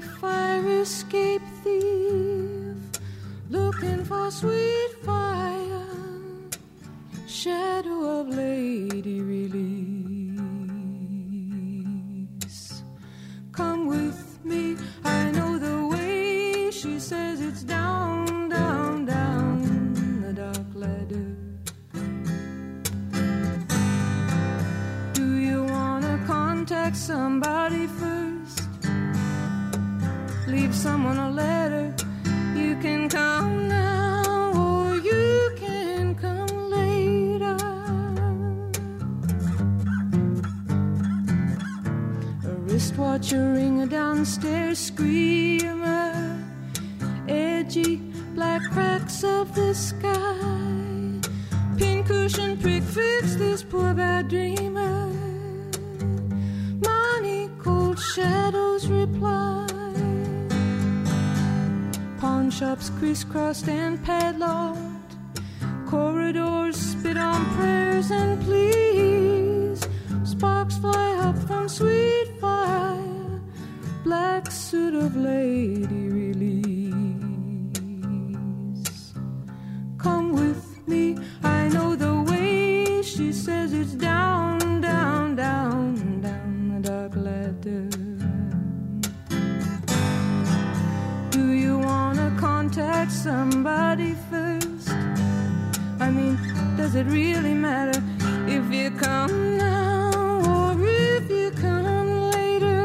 fire 0.00 0.80
escape 0.82 1.42
thief 1.62 2.76
looking 3.50 4.04
for 4.04 4.30
sweet. 4.30 4.65
Somebody 93.26 94.14
first? 94.30 94.90
I 95.98 96.08
mean, 96.16 96.34
does 96.76 96.94
it 96.94 97.06
really 97.06 97.54
matter 97.54 98.00
if 98.46 98.72
you 98.72 98.92
come 98.92 99.58
now 99.58 100.12
or 100.54 100.70
if 100.80 101.28
you 101.28 101.50
come 101.50 102.10
later? 102.36 102.82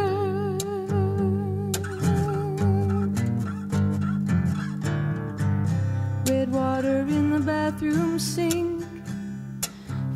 Red 6.27 6.49
water 6.51 7.01
in 7.17 7.29
the 7.29 7.41
bathroom 7.51 8.17
sink, 8.17 8.83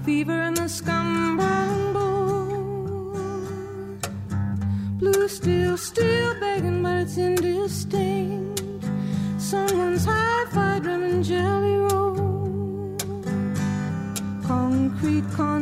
fever 0.05 0.41
in 0.47 0.55
the 0.55 0.67
scum 0.67 1.37
bowl. 1.37 2.55
Blue 4.97 5.27
still, 5.27 5.77
still 5.77 6.33
begging, 6.39 6.81
but 6.81 6.97
it's 7.03 7.17
indistinct 7.17 7.54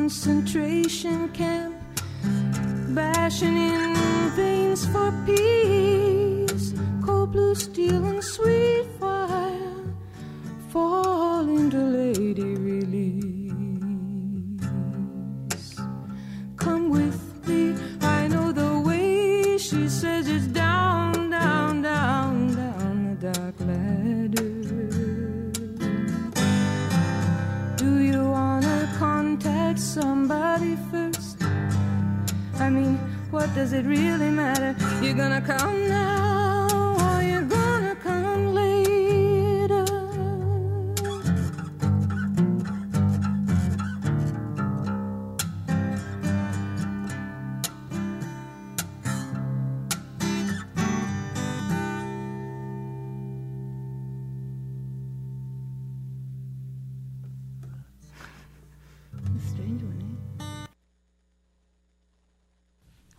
concentration 0.03 1.29
camp, 1.29 1.73
bashing 2.89 3.55
in 3.55 3.95
veins 4.35 4.85
for 4.87 5.13
peace. 5.25 6.73
Cold 7.05 7.31
blue 7.31 7.55
steel 7.55 8.12
does 33.53 33.73
it 33.73 33.85
really 33.85 34.29
matter? 34.29 34.75
You're 35.01 35.13
gonna 35.13 35.41
come 35.41 35.87
now 35.87 36.22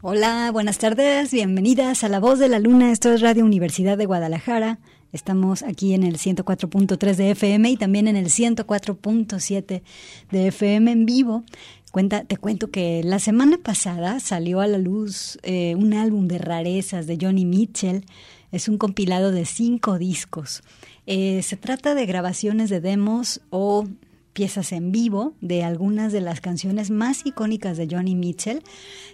Hola, 0.06 0.50
buenas 0.52 0.76
tardes, 0.76 1.32
bienvenidas 1.32 2.04
a 2.04 2.10
La 2.10 2.20
Voz 2.20 2.38
de 2.38 2.50
la 2.50 2.58
Luna, 2.58 2.92
esto 2.92 3.10
es 3.10 3.22
Radio 3.22 3.42
Universidad 3.42 3.96
de 3.96 4.04
Guadalajara, 4.04 4.78
Estamos 5.12 5.62
aquí 5.62 5.94
en 5.94 6.02
el 6.02 6.18
104.3 6.18 7.14
de 7.14 7.30
FM 7.30 7.70
y 7.70 7.76
también 7.78 8.06
en 8.06 8.16
el 8.16 8.26
104.7 8.26 9.82
de 10.30 10.46
FM 10.48 10.92
en 10.92 11.06
vivo. 11.06 11.44
Cuenta, 11.90 12.24
te 12.24 12.36
cuento 12.36 12.70
que 12.70 13.00
la 13.02 13.18
semana 13.18 13.56
pasada 13.56 14.20
salió 14.20 14.60
a 14.60 14.66
la 14.66 14.76
luz 14.76 15.38
eh, 15.42 15.74
un 15.74 15.94
álbum 15.94 16.28
de 16.28 16.36
rarezas 16.36 17.06
de 17.06 17.16
Johnny 17.18 17.46
Mitchell. 17.46 18.04
Es 18.52 18.68
un 18.68 18.76
compilado 18.76 19.32
de 19.32 19.46
cinco 19.46 19.96
discos. 19.96 20.62
Eh, 21.06 21.40
se 21.40 21.56
trata 21.56 21.94
de 21.94 22.04
grabaciones 22.04 22.68
de 22.68 22.82
demos 22.82 23.40
o 23.48 23.86
piezas 24.34 24.72
en 24.72 24.92
vivo 24.92 25.32
de 25.40 25.64
algunas 25.64 26.12
de 26.12 26.20
las 26.20 26.42
canciones 26.42 26.90
más 26.90 27.24
icónicas 27.24 27.78
de 27.78 27.88
Johnny 27.90 28.14
Mitchell, 28.14 28.62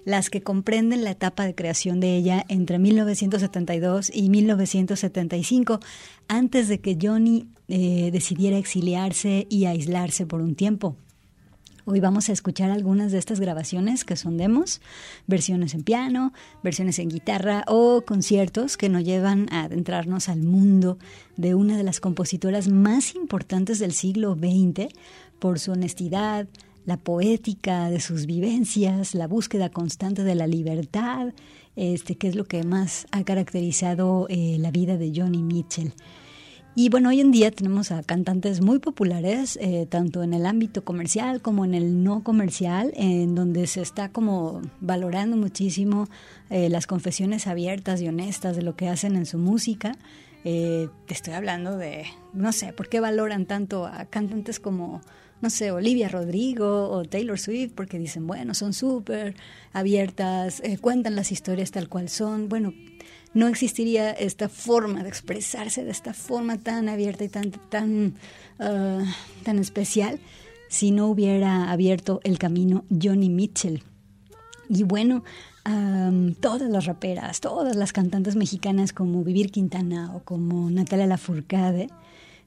las 0.05 0.31
que 0.31 0.43
comprenden 0.43 1.05
la 1.05 1.13
etapa 1.13 1.45
de 1.45 1.55
creación 1.55 2.01
de 2.01 2.17
ella 2.17 2.45
entre 2.49 2.81
1972 2.81 4.11
y 4.13 4.31
1975, 4.31 5.79
antes 6.27 6.69
de 6.69 6.81
que 6.81 6.99
Johnny 7.01 7.47
eh, 7.69 8.11
decidiera 8.13 8.59
exiliarse 8.59 9.47
y 9.49 9.67
aislarse 9.67 10.27
por 10.27 10.41
un 10.41 10.57
tiempo. 10.57 10.97
Hoy 11.93 11.99
vamos 11.99 12.29
a 12.29 12.33
escuchar 12.33 12.71
algunas 12.71 13.11
de 13.11 13.19
estas 13.19 13.41
grabaciones 13.41 14.05
que 14.05 14.15
son 14.15 14.37
demos, 14.37 14.81
versiones 15.27 15.75
en 15.75 15.83
piano, 15.83 16.33
versiones 16.63 17.01
en 17.01 17.09
guitarra 17.09 17.65
o 17.67 18.03
conciertos 18.03 18.77
que 18.77 18.89
nos 18.89 19.03
llevan 19.03 19.49
a 19.51 19.65
adentrarnos 19.65 20.29
al 20.29 20.41
mundo 20.41 20.99
de 21.37 21.57
una 21.57 21.77
de 21.77 21.83
las 21.83 21.99
compositoras 21.99 22.69
más 22.69 23.17
importantes 23.17 23.81
del 23.81 23.91
siglo 23.91 24.37
XX 24.37 24.87
por 25.41 25.59
su 25.59 25.73
honestidad, 25.73 26.47
la 26.87 26.97
poética 26.97 27.91
de 27.91 27.99
sus 27.99 28.27
vivencias, 28.27 29.17
la 29.17 29.27
búsqueda 29.27 29.69
constante 29.69 30.23
de 30.23 30.37
la 30.37 30.47
libertad, 30.47 31.35
este, 31.75 32.15
que 32.15 32.29
es 32.29 32.37
lo 32.37 32.45
que 32.45 32.63
más 32.63 33.09
ha 33.11 33.25
caracterizado 33.25 34.27
eh, 34.29 34.59
la 34.61 34.71
vida 34.71 34.97
de 34.97 35.11
Johnny 35.13 35.43
Mitchell. 35.43 35.93
Y 36.77 36.89
bueno, 36.89 37.09
hoy 37.09 37.21
en 37.21 37.33
día 37.33 37.51
tenemos 37.51 37.91
a 37.91 38.01
cantantes 38.05 38.61
muy 38.61 38.79
populares, 38.79 39.59
eh, 39.61 39.87
tanto 39.91 40.23
en 40.23 40.33
el 40.33 40.47
ámbito 40.47 40.85
comercial 40.85 41.43
como 41.43 41.65
en 41.65 41.75
el 41.75 42.05
no 42.05 42.23
comercial, 42.23 42.93
en 42.95 43.35
donde 43.35 43.67
se 43.67 43.83
está 43.83 44.11
como 44.11 44.63
valorando 44.81 45.37
muchísimo 45.37 46.09
eh, 46.49 46.69
las 46.69 46.87
confesiones 46.87 47.49
abiertas 47.49 48.01
y 48.01 48.09
honestas 48.09 48.55
de 48.55 48.63
lo 48.63 48.77
que 48.77 48.89
hacen 48.89 49.17
en 49.17 49.27
su 49.27 49.37
música. 49.37 49.97
Eh, 50.45 50.89
te 51.07 51.15
estoy 51.15 51.35
hablando 51.35 51.77
de, 51.77 52.05
no 52.35 52.53
sé, 52.53 52.73
¿por 52.73 52.89
qué 52.89 53.01
valoran 53.01 53.47
tanto 53.47 53.85
a 53.85 54.05
cantantes 54.05 54.61
como, 54.61 55.01
no 55.43 55.51
sé, 55.51 55.73
Olivia 55.73 56.09
Rodrigo 56.09 56.89
o 56.89 57.05
Taylor 57.05 57.39
Swift? 57.39 57.73
Porque 57.75 57.99
dicen, 57.99 58.29
bueno, 58.29 58.55
son 58.55 58.75
súper 58.75 59.35
abiertas, 59.73 60.63
cuentan 60.81 61.17
las 61.17 61.33
historias 61.33 61.73
tal 61.73 61.89
cual 61.89 62.09
son. 62.09 62.49
Bueno, 62.49 62.73
no 63.33 63.47
existiría 63.47 64.11
esta 64.11 64.49
forma 64.49 65.03
de 65.03 65.09
expresarse 65.09 65.85
de 65.85 65.91
esta 65.91 66.15
forma 66.15 66.59
tan 66.59 66.89
abierta 66.89 67.25
y 67.25 67.29
tan, 67.29 67.51
tan, 67.51 68.15
ah, 68.59 69.05
tan 69.45 69.59
especial 69.59 70.21
si 70.69 70.91
no 70.91 71.07
hubiera 71.09 71.71
abierto 71.71 72.21
el 72.25 72.39
camino 72.39 72.85
Johnny 72.91 73.29
Mitchell. 73.29 73.83
Y 74.69 74.85
bueno, 74.85 75.25
todas 76.41 76.71
las 76.71 76.87
raperas, 76.87 77.41
todas 77.41 77.77
las 77.77 77.93
cantantes 77.93 78.37
mexicanas 78.37 78.93
como 78.93 79.23
Vivir 79.25 79.51
Quintana 79.51 80.15
o 80.15 80.21
como 80.21 80.71
Natalia 80.71 81.07
Lafourcade 81.07 81.89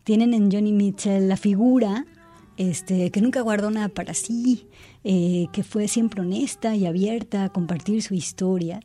tienen 0.04 0.34
en 0.34 0.52
Johnny 0.52 0.72
Mitchell 0.72 1.28
la 1.28 1.38
figura 1.38 2.06
este, 2.58 3.12
que 3.12 3.22
nunca 3.22 3.42
guardó 3.42 3.72
nada 3.72 3.90
para 3.90 4.14
sí, 4.14 4.68
eh, 5.04 5.48
que 5.52 5.64
fue 5.64 5.88
siempre 5.88 6.22
honesta 6.22 6.76
y 6.76 6.86
abierta 6.86 7.46
a 7.46 7.50
compartir 7.50 8.02
su 8.02 8.14
historia 8.14 8.80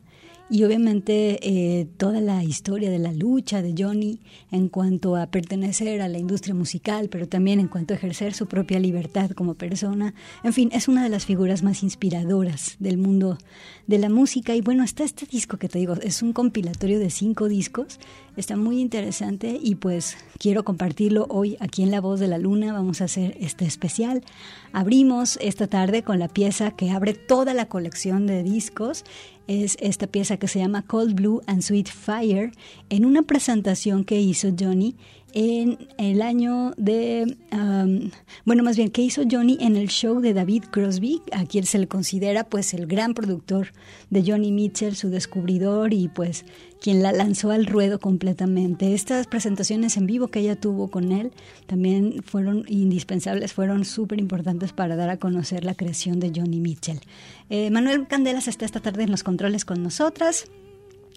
y 0.49 0.63
obviamente 0.63 1.39
eh, 1.41 1.87
toda 1.97 2.21
la 2.21 2.43
historia 2.43 2.89
de 2.89 2.99
la 2.99 3.13
lucha 3.13 3.61
de 3.61 3.75
Johnny 3.77 4.19
en 4.51 4.67
cuanto 4.67 5.15
a 5.15 5.27
pertenecer 5.27 6.01
a 6.01 6.07
la 6.07 6.17
industria 6.17 6.55
musical, 6.55 7.09
pero 7.09 7.27
también 7.27 7.59
en 7.59 7.67
cuanto 7.67 7.93
a 7.93 7.97
ejercer 7.97 8.33
su 8.33 8.47
propia 8.47 8.79
libertad 8.79 9.31
como 9.31 9.53
persona. 9.53 10.13
En 10.43 10.53
fin, 10.53 10.69
es 10.73 10.87
una 10.87 11.03
de 11.03 11.09
las 11.09 11.25
figuras 11.25 11.61
más 11.61 11.83
inspiradoras 11.83 12.75
del 12.79 12.97
mundo 12.97 13.37
de 13.85 13.99
la 13.99 14.09
música. 14.09 14.55
Y 14.55 14.61
bueno, 14.61 14.83
está 14.83 15.03
este 15.03 15.25
disco 15.25 15.57
que 15.57 15.69
te 15.69 15.79
digo, 15.79 15.93
es 15.95 16.23
un 16.23 16.33
compilatorio 16.33 16.99
de 16.99 17.09
cinco 17.09 17.47
discos, 17.47 17.99
está 18.39 18.55
muy 18.55 18.79
interesante 18.79 19.59
y 19.61 19.75
pues 19.75 20.17
quiero 20.37 20.63
compartirlo 20.63 21.27
hoy 21.29 21.57
aquí 21.59 21.83
en 21.83 21.91
La 21.91 22.01
Voz 22.01 22.19
de 22.19 22.27
la 22.27 22.37
Luna. 22.37 22.73
Vamos 22.73 23.01
a 23.01 23.05
hacer 23.05 23.37
este 23.39 23.65
especial. 23.65 24.23
Abrimos 24.71 25.37
esta 25.41 25.67
tarde 25.67 26.03
con 26.03 26.19
la 26.19 26.29
pieza 26.29 26.71
que 26.71 26.91
abre 26.91 27.13
toda 27.13 27.53
la 27.53 27.67
colección 27.67 28.27
de 28.27 28.43
discos 28.43 29.03
es 29.49 29.77
esta 29.81 30.05
pieza 30.05 30.37
que 30.37 30.47
se 30.47 30.59
llama 30.59 30.83
Cold 30.83 31.15
Blue 31.15 31.41
and 31.47 31.63
Sweet 31.63 31.89
Fire 31.89 32.51
en 32.89 33.03
una 33.03 33.23
presentación 33.23 34.03
que 34.03 34.21
hizo 34.21 34.49
Johnny 34.57 34.95
en 35.33 35.87
el 35.97 36.21
año 36.21 36.73
de, 36.77 37.37
bueno, 38.45 38.63
más 38.63 38.77
bien, 38.77 38.89
que 38.89 39.01
hizo 39.01 39.23
Johnny 39.29 39.57
en 39.61 39.75
el 39.75 39.89
show 39.89 40.19
de 40.19 40.33
David 40.33 40.65
Crosby, 40.71 41.21
a 41.31 41.45
quien 41.45 41.65
se 41.65 41.79
le 41.79 41.87
considera 41.87 42.43
pues 42.43 42.73
el 42.73 42.87
gran 42.87 43.13
productor 43.13 43.73
de 44.09 44.23
Johnny 44.25 44.51
Mitchell, 44.51 44.95
su 44.95 45.09
descubridor 45.09 45.93
y 45.93 46.07
pues 46.07 46.45
quien 46.81 47.03
la 47.03 47.11
lanzó 47.11 47.51
al 47.51 47.65
ruedo 47.65 47.99
completamente. 47.99 48.93
Estas 48.93 49.27
presentaciones 49.27 49.97
en 49.97 50.05
vivo 50.05 50.29
que 50.29 50.39
ella 50.39 50.55
tuvo 50.55 50.89
con 50.89 51.11
él 51.11 51.31
también 51.67 52.23
fueron 52.23 52.65
indispensables, 52.67 53.53
fueron 53.53 53.85
súper 53.85 54.19
importantes 54.19 54.73
para 54.73 54.95
dar 54.95 55.09
a 55.09 55.17
conocer 55.17 55.63
la 55.63 55.75
creación 55.75 56.19
de 56.19 56.31
Johnny 56.35 56.59
Mitchell. 56.59 56.99
Eh, 57.49 57.69
Manuel 57.71 58.07
Candelas 58.07 58.47
está 58.47 58.65
esta 58.65 58.79
tarde 58.79 59.03
en 59.03 59.11
los 59.11 59.23
controles 59.23 59.65
con 59.65 59.83
nosotras. 59.83 60.45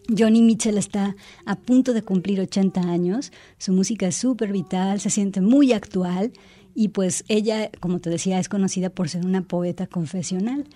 Johnny 0.09 0.43
Mitchell 0.43 0.79
está 0.79 1.17
a 1.47 1.57
punto 1.57 1.93
de 1.93 2.03
cumplir 2.03 2.41
80 2.41 2.81
años, 2.81 3.33
su 3.59 3.73
música 3.73 4.09
es 4.09 4.17
súper 4.17 4.53
vital, 4.53 5.01
se 5.01 5.11
siente 5.11 5.41
muy 5.41 5.73
actual 5.73 6.33
y 6.75 6.89
pues 6.89 7.25
ella, 7.29 7.71
como 7.81 8.01
te 8.01 8.11
decía, 8.11 8.39
es 8.39 8.49
conocida 8.49 8.91
por 8.91 9.09
ser 9.09 9.25
una 9.25 9.43
poeta 9.43 9.87
confesional. 9.87 10.67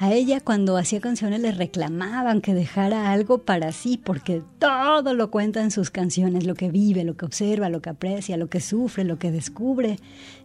A 0.00 0.12
ella 0.12 0.38
cuando 0.38 0.76
hacía 0.76 1.00
canciones 1.00 1.40
le 1.40 1.50
reclamaban 1.50 2.40
que 2.40 2.54
dejara 2.54 3.10
algo 3.10 3.38
para 3.38 3.72
sí, 3.72 4.00
porque 4.02 4.44
todo 4.60 5.12
lo 5.12 5.32
cuenta 5.32 5.60
en 5.60 5.72
sus 5.72 5.90
canciones, 5.90 6.46
lo 6.46 6.54
que 6.54 6.70
vive, 6.70 7.02
lo 7.02 7.16
que 7.16 7.24
observa, 7.24 7.68
lo 7.68 7.82
que 7.82 7.90
aprecia, 7.90 8.36
lo 8.36 8.48
que 8.48 8.60
sufre, 8.60 9.02
lo 9.02 9.18
que 9.18 9.32
descubre. 9.32 9.98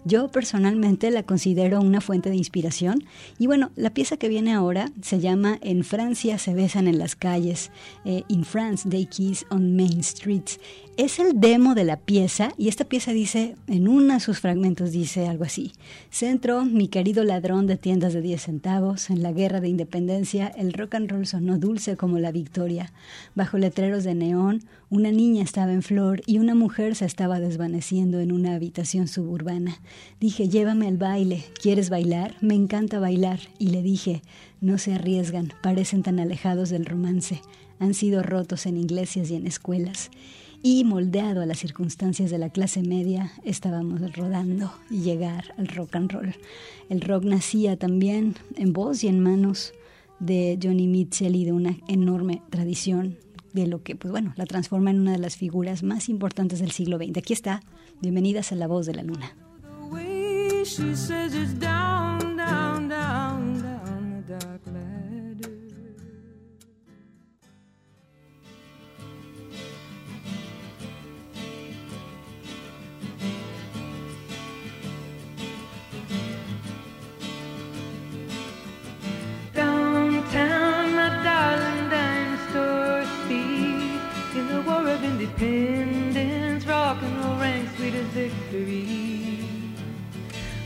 Yo 0.05 0.29
personalmente 0.29 1.11
la 1.11 1.21
considero 1.21 1.81
una 1.81 2.01
fuente 2.01 2.31
de 2.31 2.35
inspiración. 2.35 3.03
Y 3.37 3.45
bueno, 3.45 3.69
la 3.75 3.91
pieza 3.91 4.17
que 4.17 4.27
viene 4.27 4.53
ahora 4.53 4.89
se 5.03 5.19
llama 5.19 5.59
En 5.61 5.83
Francia 5.83 6.39
se 6.39 6.55
besan 6.55 6.87
en 6.87 6.97
las 6.97 7.15
calles, 7.15 7.69
eh, 8.05 8.23
In 8.29 8.45
France 8.45 8.89
they 8.89 9.05
kiss 9.05 9.45
on 9.51 9.75
Main 9.75 10.03
Streets. 10.03 10.59
Es 10.95 11.17
el 11.17 11.39
demo 11.39 11.73
de 11.73 11.85
la 11.85 11.97
pieza 11.97 12.51
y 12.55 12.67
esta 12.67 12.85
pieza 12.85 13.13
dice, 13.13 13.55
en 13.65 13.87
uno 13.87 14.13
de 14.13 14.19
sus 14.19 14.39
fragmentos 14.39 14.91
dice 14.91 15.27
algo 15.27 15.43
así. 15.43 15.71
Centro, 16.11 16.65
mi 16.65 16.87
querido 16.87 17.23
ladrón 17.23 17.65
de 17.65 17.77
tiendas 17.77 18.13
de 18.13 18.21
10 18.21 18.39
centavos, 18.39 19.09
en 19.09 19.23
la 19.23 19.31
guerra 19.31 19.59
de 19.59 19.69
independencia 19.69 20.49
el 20.55 20.71
rock 20.71 20.93
and 20.93 21.09
roll 21.09 21.25
sonó 21.25 21.57
dulce 21.57 21.97
como 21.97 22.19
la 22.19 22.31
victoria. 22.31 22.93
Bajo 23.33 23.57
letreros 23.57 24.03
de 24.03 24.13
neón, 24.13 24.65
una 24.91 25.11
niña 25.11 25.41
estaba 25.41 25.73
en 25.73 25.81
flor 25.81 26.21
y 26.27 26.37
una 26.37 26.53
mujer 26.53 26.93
se 26.93 27.05
estaba 27.05 27.39
desvaneciendo 27.39 28.19
en 28.19 28.31
una 28.31 28.53
habitación 28.53 29.07
suburbana. 29.07 29.81
Dije, 30.19 30.47
llévame 30.47 30.87
al 30.87 30.97
baile, 30.97 31.43
¿quieres 31.59 31.89
bailar? 31.89 32.35
Me 32.39 32.53
encanta 32.53 32.99
bailar. 32.99 33.39
Y 33.57 33.69
le 33.69 33.81
dije, 33.81 34.21
no 34.61 34.77
se 34.77 34.93
arriesgan, 34.93 35.53
parecen 35.63 36.03
tan 36.03 36.19
alejados 36.19 36.69
del 36.69 36.85
romance. 36.85 37.41
Han 37.79 37.95
sido 37.95 38.21
rotos 38.21 38.67
en 38.67 38.77
iglesias 38.77 39.31
y 39.31 39.35
en 39.35 39.47
escuelas 39.47 40.11
y 40.63 40.85
moldeado 40.85 41.41
a 41.41 41.45
las 41.45 41.59
circunstancias 41.59 42.31
de 42.31 42.37
la 42.37 42.49
clase 42.49 42.81
media, 42.81 43.33
estábamos 43.43 44.15
rodando 44.15 44.73
y 44.89 45.01
llegar 45.01 45.53
al 45.57 45.67
rock 45.67 45.97
and 45.97 46.11
roll. 46.11 46.33
El 46.89 47.01
rock 47.01 47.25
nacía 47.25 47.77
también 47.77 48.35
en 48.55 48.71
voz 48.71 49.03
y 49.03 49.09
en 49.09 49.19
manos 49.19 49.73
de 50.19 50.57
Johnny 50.63 50.87
Mitchell 50.87 51.35
y 51.35 51.43
de 51.43 51.51
una 51.51 51.77
enorme 51.89 52.41
tradición 52.49 53.17
de 53.51 53.67
lo 53.67 53.83
que, 53.83 53.97
pues 53.97 54.11
bueno, 54.11 54.33
la 54.37 54.45
transforma 54.45 54.89
en 54.89 55.01
una 55.01 55.11
de 55.11 55.19
las 55.19 55.35
figuras 55.35 55.83
más 55.83 56.07
importantes 56.07 56.59
del 56.59 56.71
siglo 56.71 56.97
XX. 56.97 57.17
Aquí 57.17 57.33
está, 57.33 57.61
bienvenidas 58.01 58.53
a 58.53 58.55
La 58.55 58.67
Voz 58.67 58.85
de 58.85 58.93
la 58.93 59.03
Luna. 59.03 59.35
Independence, 85.43 86.65
rock 86.65 87.01
and 87.01 87.17
roll 87.17 87.33
oh, 87.33 87.39
rang 87.39 87.67
sweet 87.75 87.93
as 87.93 88.05
victory. 88.07 89.39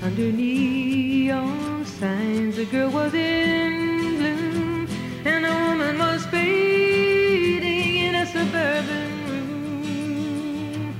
Under 0.01 0.31
neon 0.31 1.85
signs, 1.85 2.57
a 2.57 2.65
girl 2.65 2.89
was 2.89 3.13
in 3.13 4.17
bloom, 4.17 4.87
and 5.25 5.45
a 5.45 5.49
woman 5.49 5.97
was 5.97 6.25
fading 6.27 7.95
in 8.07 8.15
a 8.15 8.25
suburban 8.25 9.11
room. 9.29 10.95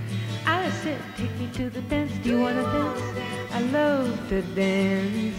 I 0.46 0.70
said, 0.82 1.02
Take 1.16 1.38
me 1.40 1.50
to 1.54 1.70
the 1.70 1.82
dance. 1.82 2.12
Do 2.24 2.30
you 2.30 2.40
wanna 2.42 2.64
dance? 2.64 3.02
I 3.52 3.62
love 3.62 4.30
to 4.30 4.42
dance. 4.42 5.36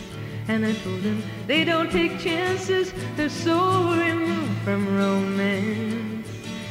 And 0.49 0.64
I 0.64 0.73
told 0.73 1.02
them 1.02 1.23
they 1.47 1.62
don't 1.64 1.90
take 1.90 2.18
chances. 2.18 2.95
They're 3.16 3.28
so 3.28 3.92
removed 3.92 4.62
from 4.64 4.97
romance. 4.97 5.97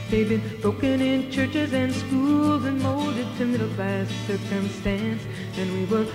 They've 0.09 0.29
been 0.29 0.61
broken 0.61 1.01
in 1.01 1.29
churches 1.31 1.73
and 1.73 1.93
schools 1.93 2.63
and 2.63 2.81
molded 2.81 3.27
to 3.37 3.45
middle 3.45 3.67
class 3.75 4.07
circumstance. 4.25 5.21
And 5.57 5.73
we 5.73 5.85
were 5.85 6.07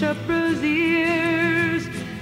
In 0.00 0.06
push-up 0.06 0.26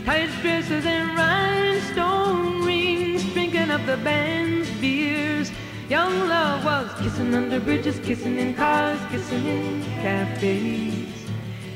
tight 0.04 0.30
dresses 0.42 0.84
and 0.84 1.16
rhinestone 1.16 2.64
rings, 2.64 3.22
drinking 3.32 3.70
up 3.70 3.86
the 3.86 3.96
band's 3.98 4.68
beers. 4.80 5.52
Young 5.88 6.28
love 6.28 6.64
was 6.64 6.92
kissing 7.00 7.32
under 7.32 7.60
bridges, 7.60 8.00
kissing 8.00 8.36
in 8.36 8.54
cars, 8.54 8.98
kissing 9.12 9.46
in 9.46 9.82
cafes. 10.02 11.30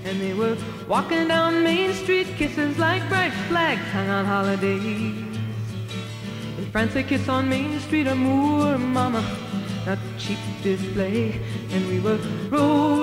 And 0.04 0.20
they 0.20 0.34
were 0.34 0.56
walking 0.88 1.28
down 1.28 1.62
Main 1.62 1.92
Street, 1.92 2.26
kisses 2.36 2.78
like 2.78 3.08
bright 3.08 3.32
flags 3.48 3.86
hung 3.92 4.08
on 4.08 4.24
holidays. 4.24 5.38
In 6.58 6.66
France, 6.72 6.94
they 6.94 7.04
kiss 7.04 7.28
on 7.28 7.48
Main 7.48 7.78
Street, 7.78 8.08
amour, 8.08 8.76
mama, 8.76 9.22
not 9.86 9.98
cheap 10.18 10.38
display. 10.64 11.40
And 11.70 11.86
we 11.88 12.00
were 12.00 12.18
rolling, 12.50 13.01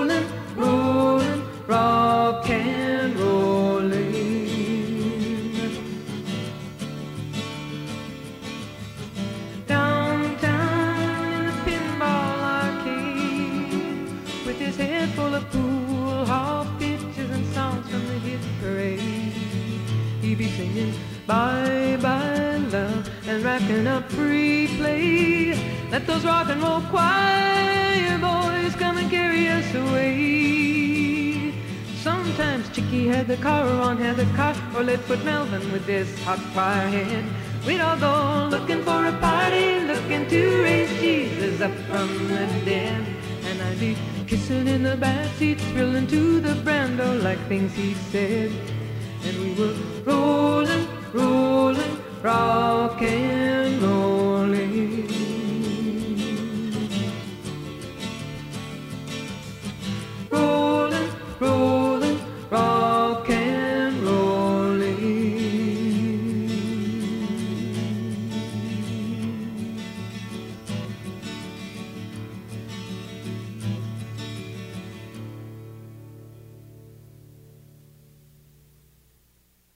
bye 21.29 21.95
bye 22.01 22.57
love 22.71 23.07
and 23.27 23.43
racking 23.43 23.85
up 23.85 24.03
free 24.11 24.67
play. 24.77 25.53
Let 25.91 26.07
those 26.07 26.25
rock 26.25 26.49
and 26.49 26.59
roll 26.59 26.81
choir 26.89 28.17
boys 28.17 28.73
come 28.75 28.97
and 28.97 29.09
carry 29.11 29.47
us 29.47 29.69
away. 29.75 31.53
Sometimes 32.01 32.67
Chicky 32.69 33.07
had 33.07 33.27
the 33.27 33.37
car, 33.37 33.63
Ron 33.65 33.97
had 33.97 34.15
the 34.15 34.25
car, 34.35 34.55
or 34.75 34.83
Leadfoot 34.83 35.23
Melvin 35.23 35.71
with 35.71 35.85
this 35.85 36.09
hot 36.23 36.39
fire 36.55 36.89
head. 36.89 37.23
We'd 37.67 37.79
all 37.79 37.99
go 37.99 38.47
looking 38.49 38.81
for 38.83 39.05
a 39.05 39.15
party, 39.19 39.81
looking 39.81 40.27
to 40.29 40.63
raise 40.63 40.91
Jesus 40.99 41.61
up 41.61 41.75
from 41.89 42.09
the 42.29 42.47
dead. 42.65 43.05
And 43.43 43.61
I'd 43.61 43.79
be 43.79 43.95
kissing 44.25 44.67
in 44.67 44.81
the 44.81 44.95
backseat, 44.95 45.59
thrilling 45.73 46.07
to 46.07 46.39
the 46.39 46.55
brando 46.65 47.21
like 47.21 47.39
things 47.47 47.73
he 47.75 47.93
said. 48.11 48.51
And 49.25 49.37
we 49.41 49.53
were 49.53 49.75
rolling, 50.05 50.87
rock 52.23 53.01
and. 53.01 53.39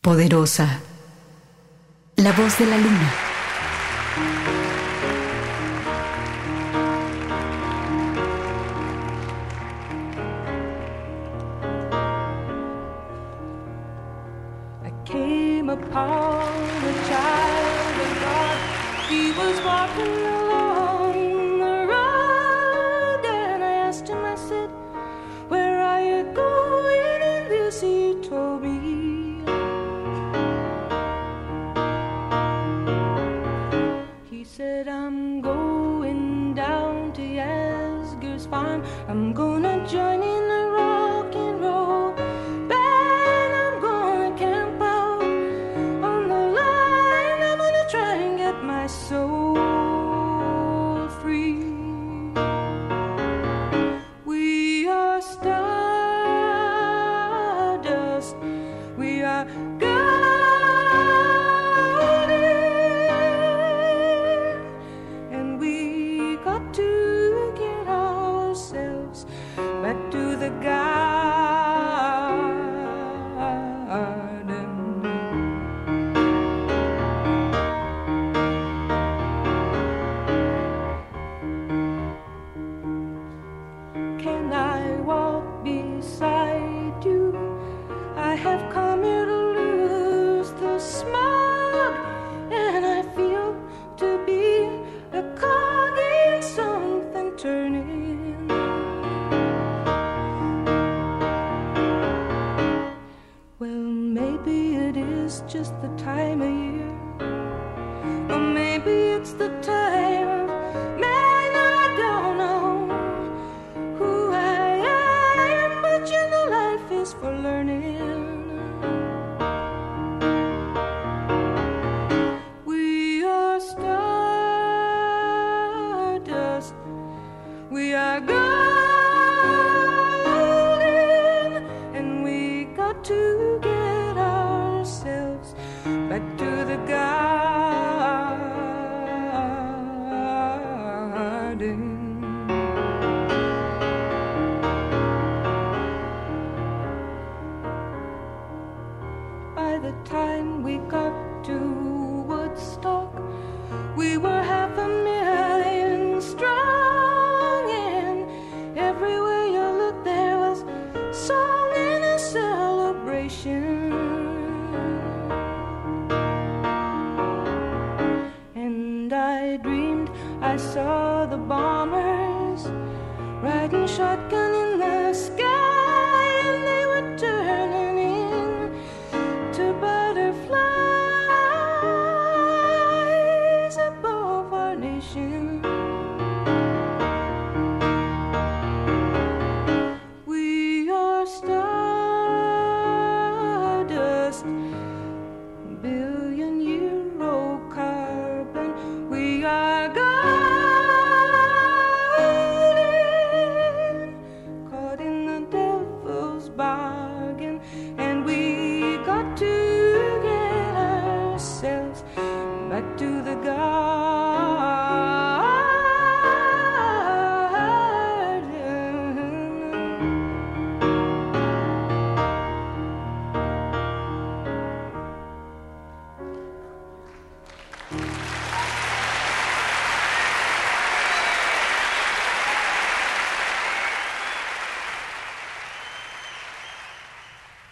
Poderosa. 0.04 0.83
La 2.24 2.32
voz 2.32 2.58
de 2.58 2.66
la 2.66 2.78
luna. 2.78 3.33
I'm 35.14 35.42
going 35.42 36.56
down 36.56 37.14
to 37.14 37.22
Yasgur's 37.22 38.48
farm. 38.48 38.84
I'm 39.08 39.32
gonna 39.32 39.88
join 39.88 40.24
in 40.24 40.48
the 40.48 40.63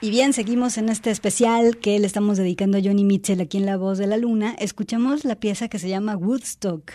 Y 0.03 0.10
bien, 0.10 0.34
seguimos 0.34 0.79
en 0.79 0.89
este 0.89 1.12
especial 1.12 1.77
que 1.77 2.00
le 2.00 2.08
estamos 2.08 2.39
dedicando 2.39 2.79
a 2.79 2.81
Johnny 2.84 3.03
Mitchell 3.03 3.39
aquí 3.39 3.58
en 3.58 3.67
La 3.67 3.77
Voz 3.77 4.00
de 4.00 4.08
la 4.08 4.17
Luna. 4.17 4.55
Escuchamos 4.58 5.25
la 5.25 5.36
pieza 5.36 5.67
que 5.67 5.77
se 5.77 5.89
llama 5.89 6.17
Woodstock. 6.17 6.93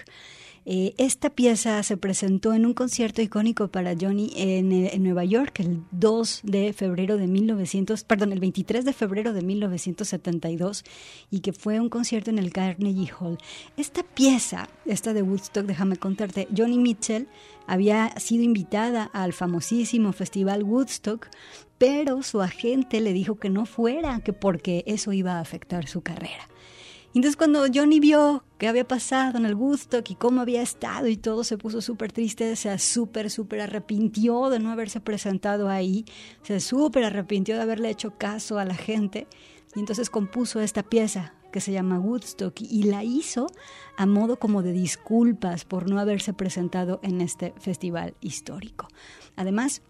Eh, 0.69 0.95
esta 0.99 1.31
pieza 1.31 1.81
se 1.85 1.97
presentó 1.97 2.53
en 2.53 2.67
un 2.67 2.75
concierto 2.75 3.23
icónico 3.23 3.69
para 3.69 3.95
Johnny 3.99 4.33
en, 4.35 4.73
eh, 4.73 4.99
Nueva 4.99 5.25
York 5.25 5.61
el 5.61 5.85
2 5.93 6.41
de 6.43 6.73
febrero 6.73 7.17
de 7.17 7.29
1900, 7.29 8.03
perdón, 8.03 8.33
el 8.33 8.41
23 8.41 8.85
de 8.85 8.93
febrero 8.93 9.33
de 9.33 9.43
1972 9.43 10.85
y 11.31 11.39
que 11.39 11.53
fue 11.53 11.79
un 11.79 11.89
concierto 11.89 12.31
en 12.31 12.41
el 12.41 12.53
Carnegie 12.53 13.13
Hall. 13.21 13.39
Esta 13.77 14.03
pieza, 14.03 14.69
esta 14.85 15.13
de 15.13 15.23
Woodstock, 15.23 15.67
déjame 15.67 15.99
contarte, 15.99 16.49
Johnny 16.55 16.79
Mitchell 16.79 17.29
había 17.69 18.13
sido 18.19 18.43
invitada 18.43 19.05
al 19.05 19.33
famosísimo 19.33 20.13
festival 20.13 20.65
Woodstock, 20.65 21.29
pero 21.79 22.23
su 22.23 22.41
agente 22.41 23.01
le 23.01 23.13
dijo 23.13 23.37
que 23.37 23.51
no 23.51 23.67
fuera, 23.67 24.21
que 24.21 24.33
porque 24.33 24.85
eso 24.87 25.13
iba 25.13 25.35
a 25.35 25.41
afectar 25.41 25.87
su 25.87 26.03
carrera. 26.03 26.49
Entonces 27.17 27.37
cuando 27.37 27.65
Johnny 27.73 27.99
vio 27.99 28.45
qué 28.59 28.69
había 28.69 28.87
pasado 28.87 29.39
en 29.39 29.47
el 29.47 29.55
Woodstock 29.55 30.11
y 30.11 30.17
cómo 30.17 30.43
había 30.43 30.61
estado 30.61 31.07
y 31.09 31.17
todo, 31.17 31.45
se 31.45 31.57
puso 31.57 31.81
súper 31.81 32.13
triste, 32.13 32.55
se 32.57 32.79
súper, 32.79 33.31
súper 33.31 33.63
arrepintió 33.63 34.51
de 34.51 34.59
no 34.59 34.71
haberse 34.71 35.01
presentado 35.01 35.71
ahí, 35.71 36.05
se 36.43 36.61
súper 36.61 37.05
arrepintió 37.05 37.57
de 37.57 37.63
haberle 37.63 37.89
hecho 37.89 38.19
caso 38.19 38.59
a 38.59 38.67
la 38.67 38.75
gente 38.75 39.27
y 39.75 39.81
entonces 39.81 40.11
compuso 40.11 40.61
esta 40.61 40.83
pieza 40.83 41.33
que 41.53 41.63
se 41.63 41.73
llama 41.73 41.99
Woodstock 41.99 42.61
y 42.61 42.83
la 42.83 43.03
hizo 43.03 43.47
a 43.97 44.05
modo 44.05 44.39
como 44.39 44.63
de 44.63 44.73
disculpas 44.73 45.65
por 45.65 45.89
no 45.89 45.99
haberse 45.99 46.35
presentado 46.35 47.01
en 47.03 47.23
este 47.23 47.55
festival 47.59 48.15
histórico. 48.21 48.89
Además, 49.37 49.81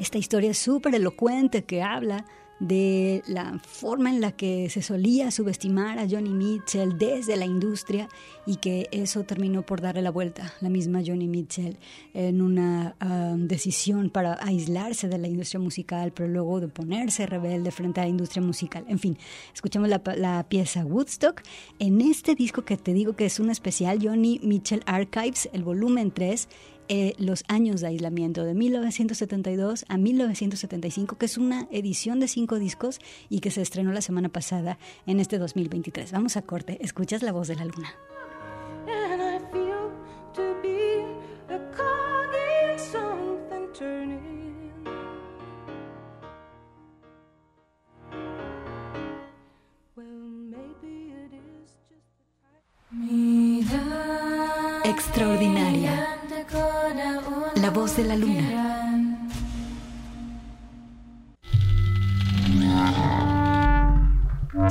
esta 0.00 0.18
historia 0.18 0.54
súper 0.54 0.94
elocuente 0.94 1.62
que 1.64 1.82
habla 1.82 2.24
de 2.60 3.22
la 3.26 3.58
forma 3.58 4.10
en 4.10 4.20
la 4.20 4.32
que 4.32 4.68
se 4.68 4.82
solía 4.82 5.30
subestimar 5.30 5.98
a 5.98 6.06
Johnny 6.08 6.30
Mitchell 6.30 6.98
desde 6.98 7.34
la 7.36 7.46
industria 7.46 8.06
y 8.46 8.56
que 8.56 8.86
eso 8.92 9.24
terminó 9.24 9.62
por 9.62 9.80
darle 9.80 10.02
la 10.02 10.10
vuelta, 10.10 10.52
la 10.60 10.68
misma 10.68 11.00
Johnny 11.04 11.26
Mitchell, 11.26 11.78
en 12.12 12.42
una 12.42 12.96
uh, 13.02 13.38
decisión 13.38 14.10
para 14.10 14.38
aislarse 14.42 15.08
de 15.08 15.16
la 15.16 15.26
industria 15.26 15.58
musical, 15.58 16.12
pero 16.12 16.28
luego 16.28 16.60
de 16.60 16.68
ponerse 16.68 17.26
rebelde 17.26 17.70
frente 17.70 18.00
a 18.00 18.04
la 18.04 18.10
industria 18.10 18.42
musical. 18.42 18.84
En 18.88 18.98
fin, 18.98 19.16
escuchamos 19.54 19.88
la, 19.88 20.02
la 20.16 20.46
pieza 20.46 20.84
Woodstock. 20.84 21.40
En 21.78 22.02
este 22.02 22.34
disco 22.34 22.66
que 22.66 22.76
te 22.76 22.92
digo 22.92 23.14
que 23.14 23.24
es 23.24 23.40
un 23.40 23.48
especial, 23.48 24.00
Johnny 24.02 24.38
Mitchell 24.42 24.82
Archives, 24.84 25.48
el 25.54 25.64
volumen 25.64 26.10
3, 26.10 26.46
eh, 26.92 27.14
los 27.18 27.44
años 27.46 27.80
de 27.80 27.86
aislamiento, 27.86 28.42
de 28.42 28.52
1972 28.52 29.84
a 29.88 29.96
1975, 29.96 31.18
que 31.18 31.26
es 31.26 31.38
una 31.38 31.68
edición 31.70 32.18
de 32.18 32.26
cinco 32.26 32.58
discos 32.58 32.98
y 33.28 33.38
que 33.38 33.52
se 33.52 33.62
estrenó 33.62 33.92
la 33.92 34.00
semana 34.00 34.28
pasada 34.28 34.76
en 35.06 35.20
este 35.20 35.38
2023. 35.38 36.10
Vamos 36.10 36.36
a 36.36 36.42
corte, 36.42 36.78
escuchas 36.80 37.22
la 37.22 37.30
voz 37.30 37.46
de 37.46 37.54
la 37.54 37.64
luna. 37.64 37.94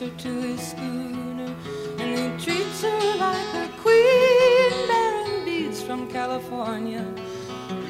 Her 0.00 0.08
to 0.08 0.40
his 0.40 0.70
schooner, 0.70 1.54
and 1.98 2.18
he 2.18 2.28
treats 2.44 2.82
her 2.82 3.16
like 3.18 3.54
a 3.54 3.68
queen, 3.82 4.86
bearing 4.88 5.44
beads 5.44 5.82
from 5.82 6.08
California 6.10 7.04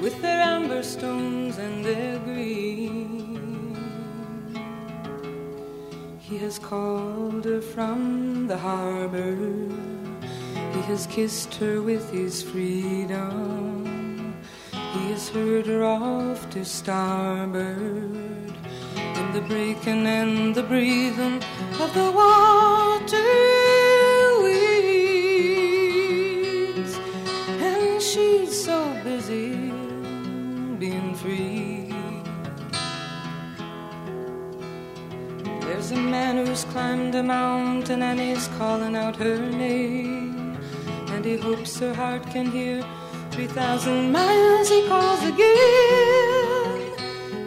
with 0.00 0.20
their 0.20 0.40
amber 0.40 0.82
stones 0.82 1.58
and 1.58 1.84
their 1.84 2.18
green. 2.20 3.76
He 6.18 6.36
has 6.38 6.58
called 6.58 7.44
her 7.44 7.60
from 7.60 8.48
the 8.48 8.58
harbor. 8.58 9.36
He 10.74 10.80
has 10.90 11.06
kissed 11.06 11.54
her 11.56 11.80
with 11.80 12.10
his 12.10 12.42
freedom. 12.42 13.84
He 14.72 15.10
has 15.10 15.28
heard 15.28 15.66
her 15.66 15.84
off 15.84 16.50
to 16.50 16.64
starboard 16.64 18.20
in 19.30 19.36
the 19.36 19.48
breaking 19.48 20.06
and 20.06 20.54
the 20.54 20.62
breathing 20.62 21.42
of 21.78 21.94
the 21.94 22.10
water 22.10 23.32
weeds. 24.42 25.70
And 27.48 28.02
she's 28.02 28.64
so 28.64 28.78
busy 29.04 29.72
being 30.78 31.14
free. 31.14 31.92
There's 35.60 35.92
a 35.92 35.96
man 35.96 36.44
who's 36.44 36.64
climbed 36.64 37.14
a 37.14 37.22
mountain 37.22 38.02
and 38.02 38.18
he's 38.18 38.48
calling 38.58 38.96
out 38.96 39.16
her 39.16 39.38
name. 39.38 40.58
and 41.12 41.24
he 41.24 41.36
hopes 41.36 41.78
her 41.78 41.94
heart 41.94 42.24
can 42.30 42.46
hear. 42.50 42.84
Three 43.30 43.46
thousand 43.46 44.12
miles 44.12 44.68
he 44.68 44.86
calls 44.88 45.22
again. 45.22 46.80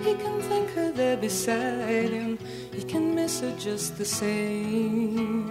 He 0.06 0.14
can 0.16 0.42
think 0.50 0.70
there 1.14 1.22
beside 1.22 2.10
him. 2.10 2.40
He 2.72 2.84
can 2.84 3.16
miss 3.16 3.42
her 3.42 3.56
just 3.58 3.98
the 3.98 4.06
same. 4.06 5.50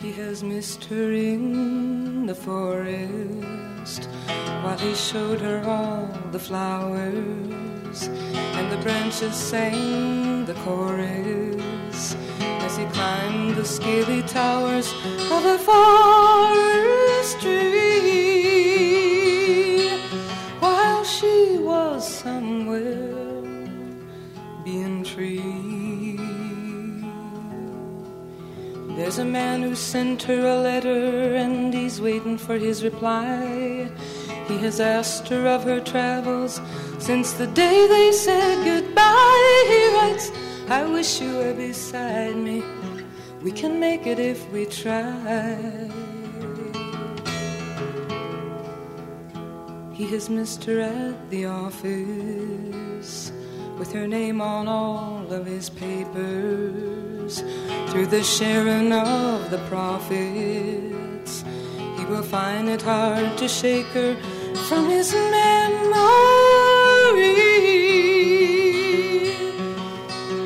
He 0.00 0.12
has 0.12 0.42
missed 0.42 0.84
her 0.84 1.12
in 1.12 2.26
the 2.26 2.34
forest 2.34 4.08
while 4.62 4.78
he 4.78 4.94
showed 4.94 5.40
her 5.40 5.62
all 5.66 6.06
the 6.30 6.38
flowers 6.38 8.08
and 8.56 8.70
the 8.70 8.78
branches 8.82 9.34
sang 9.34 10.44
the 10.44 10.54
chorus 10.64 12.16
as 12.40 12.76
he 12.76 12.84
climbed 12.86 13.56
the 13.56 13.64
scaly 13.64 14.22
towers 14.22 14.92
of 15.30 15.44
a 15.44 15.58
forest 15.58 17.40
tree 17.40 17.73
There's 29.14 29.28
a 29.28 29.30
man 29.30 29.62
who 29.62 29.76
sent 29.76 30.24
her 30.24 30.44
a 30.44 30.56
letter 30.56 31.36
and 31.36 31.72
he's 31.72 32.00
waiting 32.00 32.36
for 32.36 32.58
his 32.58 32.82
reply. 32.82 33.88
He 34.48 34.58
has 34.58 34.80
asked 34.80 35.28
her 35.28 35.46
of 35.46 35.62
her 35.62 35.78
travels 35.78 36.60
since 36.98 37.32
the 37.34 37.46
day 37.46 37.86
they 37.86 38.10
said 38.10 38.64
goodbye. 38.64 39.66
He 39.68 39.94
writes, 39.94 40.32
I 40.68 40.84
wish 40.86 41.20
you 41.20 41.36
were 41.36 41.54
beside 41.54 42.34
me. 42.34 42.64
We 43.40 43.52
can 43.52 43.78
make 43.78 44.04
it 44.08 44.18
if 44.18 44.50
we 44.50 44.66
try. 44.66 45.60
He 49.92 50.06
has 50.08 50.28
missed 50.28 50.64
her 50.64 50.80
at 50.80 51.30
the 51.30 51.46
office 51.46 53.30
with 53.78 53.92
her 53.92 54.06
name 54.06 54.40
on 54.40 54.68
all 54.68 55.32
of 55.32 55.46
his 55.46 55.68
papers. 55.70 57.42
Through 57.88 58.06
the 58.06 58.22
sharing 58.22 58.92
of 58.92 59.50
the 59.50 59.58
profits, 59.68 61.44
he 61.96 62.04
will 62.06 62.22
find 62.22 62.68
it 62.68 62.82
hard 62.82 63.36
to 63.38 63.48
shake 63.48 63.86
her 63.86 64.16
from 64.68 64.88
his 64.90 65.12
memory. 65.12 65.74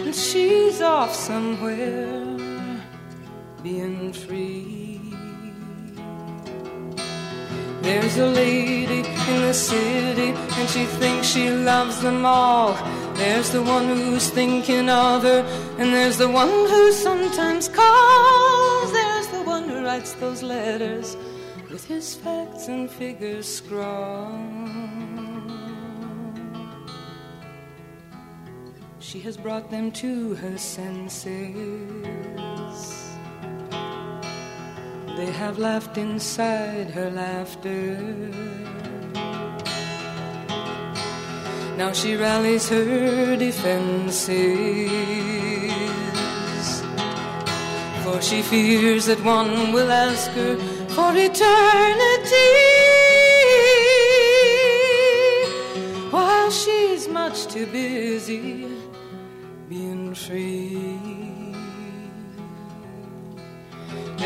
And 0.04 0.14
she's 0.14 0.80
off 0.80 1.14
somewhere 1.14 2.26
being 3.62 4.12
free. 4.12 5.00
There's 7.82 8.18
a 8.18 8.26
lady 8.26 8.98
in 8.98 9.40
the 9.42 9.54
city, 9.54 10.34
and 10.58 10.68
she 10.68 10.84
thinks 10.84 11.26
she 11.26 11.50
loves 11.50 12.00
them 12.02 12.26
all. 12.26 12.76
There's 13.18 13.50
the 13.50 13.62
one 13.62 13.88
who's 13.88 14.30
thinking 14.30 14.88
of 14.88 15.24
her, 15.24 15.40
and 15.78 15.92
there's 15.92 16.18
the 16.18 16.30
one 16.30 16.48
who 16.48 16.92
sometimes 16.92 17.68
calls. 17.68 18.92
There's 18.92 19.26
the 19.28 19.42
one 19.42 19.68
who 19.68 19.82
writes 19.84 20.12
those 20.14 20.42
letters 20.42 21.16
with 21.68 21.84
his 21.84 22.14
facts 22.14 22.68
and 22.68 22.88
figures 22.88 23.46
scrawled. 23.46 24.78
She 29.00 29.18
has 29.20 29.36
brought 29.36 29.68
them 29.68 29.90
to 29.92 30.34
her 30.36 30.56
senses. 30.56 31.26
They 35.16 35.32
have 35.32 35.58
laughed 35.58 35.98
inside 35.98 36.90
her 36.90 37.10
laughter. 37.10 37.96
Now 41.78 41.92
she 41.92 42.16
rallies 42.16 42.68
her 42.70 43.36
defenses. 43.36 44.90
For 48.02 48.20
she 48.20 48.42
fears 48.42 49.06
that 49.06 49.22
one 49.22 49.72
will 49.72 49.92
ask 49.92 50.28
her 50.32 50.56
for 50.88 51.12
eternity. 51.14 52.50
While 56.10 56.50
she's 56.50 57.06
much 57.06 57.46
too 57.46 57.66
busy 57.66 58.66
being 59.68 60.16
free. 60.16 61.17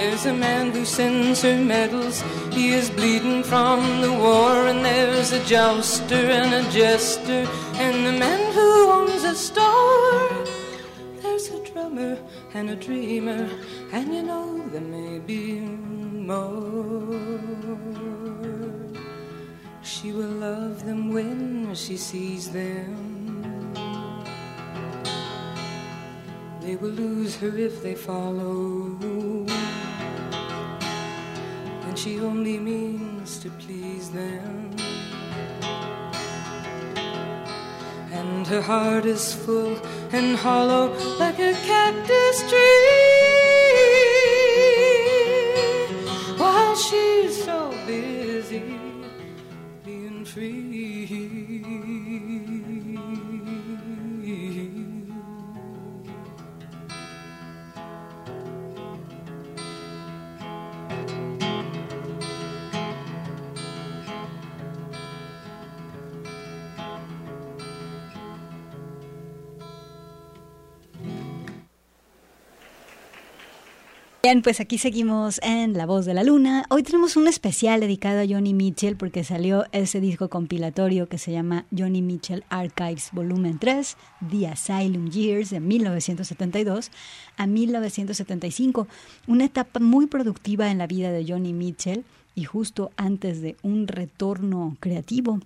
There's 0.03 0.27
a 0.27 0.35
man 0.35 0.73
who 0.73 0.85
sends 0.85 1.43
her 1.43 1.57
medals. 1.57 2.25
He 2.51 2.71
is 2.71 2.91
bleeding 2.91 3.45
from 3.45 4.01
the 4.01 4.13
war, 4.13 4.67
and 4.67 4.85
there's 4.85 5.31
a 5.31 5.43
jouster 5.45 6.25
and 6.39 6.53
a 6.53 6.69
jester, 6.73 7.47
and 7.85 8.05
the 8.05 8.13
man 8.19 8.53
who 8.53 8.91
owns 8.91 9.23
a 9.23 9.37
store. 9.37 10.29
There's 11.23 11.51
a 11.51 11.61
drummer 11.65 12.19
and 12.53 12.71
a 12.71 12.75
dreamer, 12.75 13.49
and 13.93 14.13
you 14.13 14.25
know 14.25 14.69
there 14.73 14.81
may 14.81 15.21
be 15.21 15.61
more. 15.61 17.21
She 19.83 20.11
will 20.11 20.37
love 20.49 20.85
them 20.85 21.13
when 21.15 21.77
she 21.77 21.97
sees 21.97 22.51
them. 22.51 22.91
They 26.61 26.75
will 26.75 26.91
lose 26.91 27.37
her 27.37 27.57
if 27.57 27.85
they 27.85 27.95
follow. 27.95 29.62
She 32.03 32.19
only 32.19 32.59
means 32.59 33.39
to 33.39 33.51
please 33.63 34.11
them. 34.11 34.75
And 38.11 38.45
her 38.49 38.61
heart 38.61 39.05
is 39.05 39.33
full 39.33 39.77
and 40.11 40.37
hollow 40.37 40.93
like 41.21 41.39
a 41.39 41.53
cactus 41.65 42.39
tree. 42.51 42.89
While 46.39 46.75
she's 46.75 47.45
so 47.45 47.71
busy 47.87 48.81
being 49.85 50.25
free. 50.25 50.62
Bien, 74.33 74.41
pues 74.41 74.61
aquí 74.61 74.79
seguimos 74.79 75.39
en 75.43 75.75
La 75.75 75.85
Voz 75.85 76.07
de 76.07 76.15
la 76.15 76.25
Luna. 76.25 76.65
Hoy 76.71 76.83
tenemos 76.83 77.19
un 77.19 77.29
especial 77.29 77.81
dedicado 77.81 78.23
a 78.23 78.27
Johnny 78.27 78.55
Mitchell 78.55 78.97
porque 78.97 79.25
salió 79.25 79.67
ese 79.73 80.01
disco 80.01 80.31
compilatorio 80.31 81.07
que 81.07 81.19
se 81.19 81.33
llama 81.33 81.67
Johnny 81.71 82.01
Mitchell 82.01 82.43
Archives 82.49 83.11
Volumen 83.13 83.59
3, 83.59 83.95
The 84.31 84.47
Asylum 84.49 85.11
Years 85.11 85.51
de 85.51 85.61
1972 85.61 86.91
a 87.37 87.47
1975. 87.47 88.89
Una 89.27 89.45
etapa 89.45 89.81
muy 89.81 90.07
productiva 90.07 90.71
en 90.71 90.79
la 90.79 90.87
vida 90.87 91.13
de 91.13 91.27
Johnny 91.29 91.53
Mitchell 91.53 92.03
y 92.35 92.45
justo 92.45 92.91
antes 92.97 93.43
de 93.43 93.57
un 93.63 93.87
retorno 93.87 94.79
creativo 94.81 95.41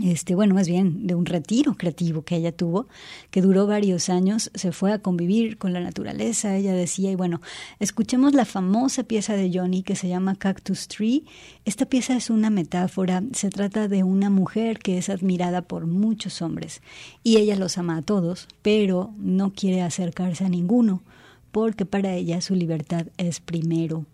este, 0.00 0.34
bueno, 0.34 0.54
más 0.54 0.68
bien 0.68 1.06
de 1.06 1.14
un 1.14 1.26
retiro 1.26 1.74
creativo 1.74 2.22
que 2.22 2.36
ella 2.36 2.50
tuvo, 2.50 2.86
que 3.30 3.42
duró 3.42 3.66
varios 3.66 4.08
años, 4.08 4.50
se 4.54 4.72
fue 4.72 4.92
a 4.92 5.00
convivir 5.00 5.58
con 5.58 5.72
la 5.72 5.80
naturaleza, 5.80 6.56
ella 6.56 6.72
decía, 6.72 7.10
y 7.10 7.14
bueno, 7.14 7.42
escuchemos 7.78 8.32
la 8.32 8.46
famosa 8.46 9.04
pieza 9.04 9.34
de 9.34 9.50
Johnny 9.52 9.82
que 9.82 9.94
se 9.94 10.08
llama 10.08 10.36
Cactus 10.36 10.88
Tree. 10.88 11.24
Esta 11.66 11.86
pieza 11.86 12.16
es 12.16 12.30
una 12.30 12.48
metáfora, 12.48 13.22
se 13.32 13.50
trata 13.50 13.86
de 13.86 14.02
una 14.02 14.30
mujer 14.30 14.78
que 14.78 14.96
es 14.96 15.10
admirada 15.10 15.62
por 15.62 15.86
muchos 15.86 16.40
hombres 16.40 16.80
y 17.22 17.36
ella 17.36 17.56
los 17.56 17.76
ama 17.76 17.98
a 17.98 18.02
todos, 18.02 18.48
pero 18.62 19.12
no 19.18 19.52
quiere 19.52 19.82
acercarse 19.82 20.44
a 20.44 20.48
ninguno, 20.48 21.02
porque 21.50 21.84
para 21.84 22.14
ella 22.14 22.40
su 22.40 22.54
libertad 22.54 23.08
es 23.18 23.40
primero 23.40 24.06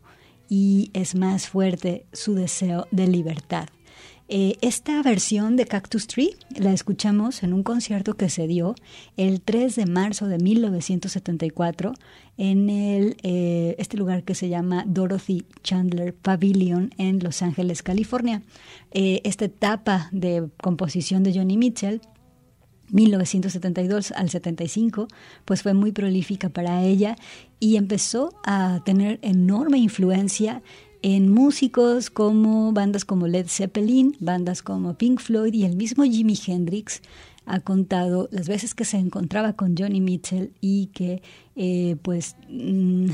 y 0.49 0.91
es 0.93 1.15
más 1.15 1.49
fuerte 1.49 2.05
su 2.13 2.35
deseo 2.35 2.89
de 2.91 3.07
libertad. 3.07 3.69
Eh, 4.31 4.59
esta 4.61 5.03
versión 5.03 5.57
de 5.57 5.65
Cactus 5.65 6.07
Tree 6.07 6.37
la 6.55 6.73
escuchamos 6.73 7.43
en 7.43 7.55
un 7.55 7.63
concierto 7.63 8.13
que 8.13 8.29
se 8.29 8.47
dio 8.47 8.75
el 9.17 9.41
3 9.41 9.75
de 9.75 9.87
marzo 9.87 10.27
de 10.27 10.37
1974 10.37 11.95
en 12.37 12.69
el, 12.69 13.17
eh, 13.23 13.75
este 13.79 13.97
lugar 13.97 14.25
que 14.25 14.35
se 14.35 14.51
llama 14.51 14.85
Dorothy 14.87 15.47
Chandler 15.63 16.15
Pavilion 16.15 16.91
en 16.99 17.21
Los 17.21 17.41
Ángeles, 17.41 17.83
California. 17.83 18.43
Eh, 18.91 19.23
esta 19.25 19.47
etapa 19.47 20.11
de 20.13 20.51
composición 20.61 21.23
de 21.23 21.33
Johnny 21.33 21.57
Mitchell 21.57 22.03
1972 22.91 24.13
al 24.13 24.31
75, 24.31 25.09
pues 25.45 25.63
fue 25.63 25.75
muy 25.75 25.93
prolífica 25.93 26.49
para 26.49 26.83
ella 26.83 27.17
y 27.61 27.77
empezó 27.77 28.33
a 28.45 28.83
tener 28.85 29.19
enorme 29.23 29.79
influencia 29.79 30.63
en 31.03 31.31
músicos 31.31 32.11
como 32.11 32.73
bandas 32.73 33.05
como 33.05 33.27
Led 33.27 33.47
Zeppelin, 33.49 34.17
bandas 34.21 34.63
como 34.63 34.95
Pink 34.95 35.21
Floyd 35.21 35.55
y 35.55 35.65
el 35.65 35.77
mismo 35.77 36.05
Jimi 36.05 36.39
Hendrix 36.47 37.03
ha 37.47 37.61
contado 37.61 38.29
las 38.31 38.49
veces 38.49 38.75
que 38.75 38.85
se 38.85 38.99
encontraba 38.99 39.55
con 39.55 39.77
Johnny 39.77 40.01
Mitchell 40.01 40.53
y 40.61 40.87
que 40.89 41.23
eh, 41.57 41.97
pues 42.03 42.37
mm, 42.49 43.11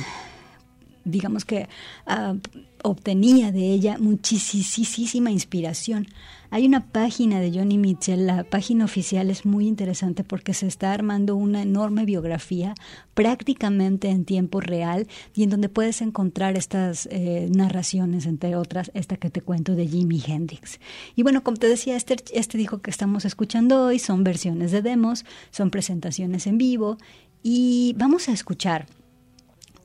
digamos 1.04 1.44
que 1.44 1.68
ah, 2.06 2.34
obtenía 2.82 3.52
de 3.52 3.72
ella 3.72 3.98
muchísima 3.98 5.30
inspiración. 5.30 6.06
Hay 6.54 6.66
una 6.66 6.86
página 6.86 7.40
de 7.40 7.50
Johnny 7.50 7.78
Mitchell, 7.78 8.28
la 8.28 8.44
página 8.44 8.84
oficial 8.84 9.28
es 9.28 9.44
muy 9.44 9.66
interesante 9.66 10.22
porque 10.22 10.54
se 10.54 10.68
está 10.68 10.92
armando 10.92 11.34
una 11.34 11.62
enorme 11.62 12.04
biografía 12.04 12.76
prácticamente 13.14 14.08
en 14.08 14.24
tiempo 14.24 14.60
real 14.60 15.08
y 15.34 15.42
en 15.42 15.50
donde 15.50 15.68
puedes 15.68 16.00
encontrar 16.00 16.56
estas 16.56 17.08
eh, 17.10 17.48
narraciones, 17.50 18.26
entre 18.26 18.54
otras, 18.54 18.92
esta 18.94 19.16
que 19.16 19.30
te 19.30 19.40
cuento 19.40 19.74
de 19.74 19.88
Jimi 19.88 20.22
Hendrix. 20.24 20.78
Y 21.16 21.24
bueno, 21.24 21.42
como 21.42 21.56
te 21.56 21.66
decía, 21.66 21.96
este, 21.96 22.18
este 22.32 22.56
disco 22.56 22.80
que 22.80 22.90
estamos 22.92 23.24
escuchando 23.24 23.86
hoy 23.86 23.98
son 23.98 24.22
versiones 24.22 24.70
de 24.70 24.80
demos, 24.80 25.24
son 25.50 25.72
presentaciones 25.72 26.46
en 26.46 26.56
vivo 26.56 26.98
y 27.42 27.96
vamos 27.98 28.28
a 28.28 28.32
escuchar 28.32 28.86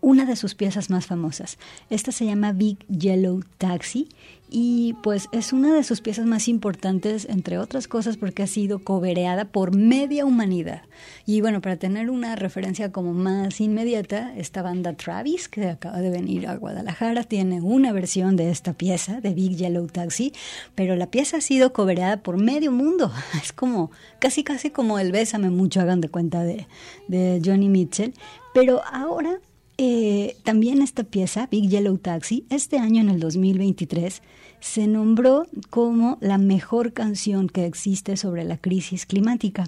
una 0.01 0.25
de 0.25 0.35
sus 0.35 0.55
piezas 0.55 0.89
más 0.89 1.07
famosas. 1.07 1.57
Esta 1.89 2.11
se 2.11 2.25
llama 2.25 2.53
Big 2.53 2.85
Yellow 2.87 3.41
Taxi 3.57 4.07
y 4.51 4.93
pues 5.03 5.27
es 5.31 5.53
una 5.53 5.73
de 5.73 5.83
sus 5.83 6.01
piezas 6.01 6.25
más 6.25 6.47
importantes, 6.47 7.25
entre 7.29 7.57
otras 7.59 7.87
cosas, 7.87 8.17
porque 8.17 8.43
ha 8.43 8.47
sido 8.47 8.79
cobereada 8.79 9.45
por 9.45 9.75
media 9.75 10.25
humanidad. 10.25 10.81
Y 11.25 11.41
bueno, 11.41 11.61
para 11.61 11.77
tener 11.77 12.09
una 12.09 12.35
referencia 12.35 12.91
como 12.91 13.13
más 13.13 13.61
inmediata, 13.61 14.33
esta 14.35 14.61
banda 14.61 14.93
Travis, 14.93 15.47
que 15.47 15.67
acaba 15.67 15.99
de 15.99 16.09
venir 16.09 16.47
a 16.47 16.55
Guadalajara, 16.55 17.23
tiene 17.23 17.61
una 17.61 17.91
versión 17.91 18.35
de 18.35 18.49
esta 18.49 18.73
pieza, 18.73 19.21
de 19.21 19.33
Big 19.33 19.55
Yellow 19.55 19.87
Taxi, 19.87 20.33
pero 20.73 20.95
la 20.95 21.11
pieza 21.11 21.37
ha 21.37 21.41
sido 21.41 21.71
cobereada 21.71 22.17
por 22.23 22.37
medio 22.37 22.71
mundo. 22.71 23.11
Es 23.41 23.53
como, 23.53 23.91
casi 24.19 24.43
casi 24.43 24.69
como 24.69 24.99
el 24.99 25.11
Bésame 25.11 25.49
mucho, 25.49 25.79
hagan 25.79 26.01
de 26.01 26.09
cuenta 26.09 26.43
de, 26.43 26.67
de 27.07 27.41
Johnny 27.43 27.69
Mitchell. 27.69 28.13
Pero 28.53 28.81
ahora 28.91 29.39
eh, 29.81 30.35
también 30.43 30.81
esta 30.81 31.05
pieza, 31.05 31.47
Big 31.49 31.69
Yellow 31.69 31.97
Taxi, 31.97 32.45
este 32.49 32.79
año 32.79 32.99
en 32.99 33.07
el 33.07 33.21
2023, 33.21 34.21
se 34.59 34.87
nombró 34.87 35.47
como 35.69 36.17
la 36.19 36.37
mejor 36.37 36.91
canción 36.91 37.47
que 37.47 37.65
existe 37.65 38.17
sobre 38.17 38.43
la 38.43 38.57
crisis 38.57 39.05
climática. 39.05 39.63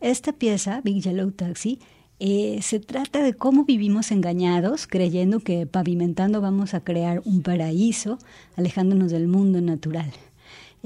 Esta 0.00 0.32
pieza, 0.32 0.80
Big 0.82 1.04
Yellow 1.04 1.30
Taxi, 1.30 1.78
eh, 2.18 2.58
se 2.62 2.80
trata 2.80 3.22
de 3.22 3.34
cómo 3.34 3.64
vivimos 3.64 4.10
engañados, 4.10 4.88
creyendo 4.88 5.38
que 5.38 5.66
pavimentando 5.66 6.40
vamos 6.40 6.74
a 6.74 6.80
crear 6.82 7.22
un 7.24 7.42
paraíso, 7.42 8.18
alejándonos 8.56 9.12
del 9.12 9.28
mundo 9.28 9.60
natural. 9.60 10.10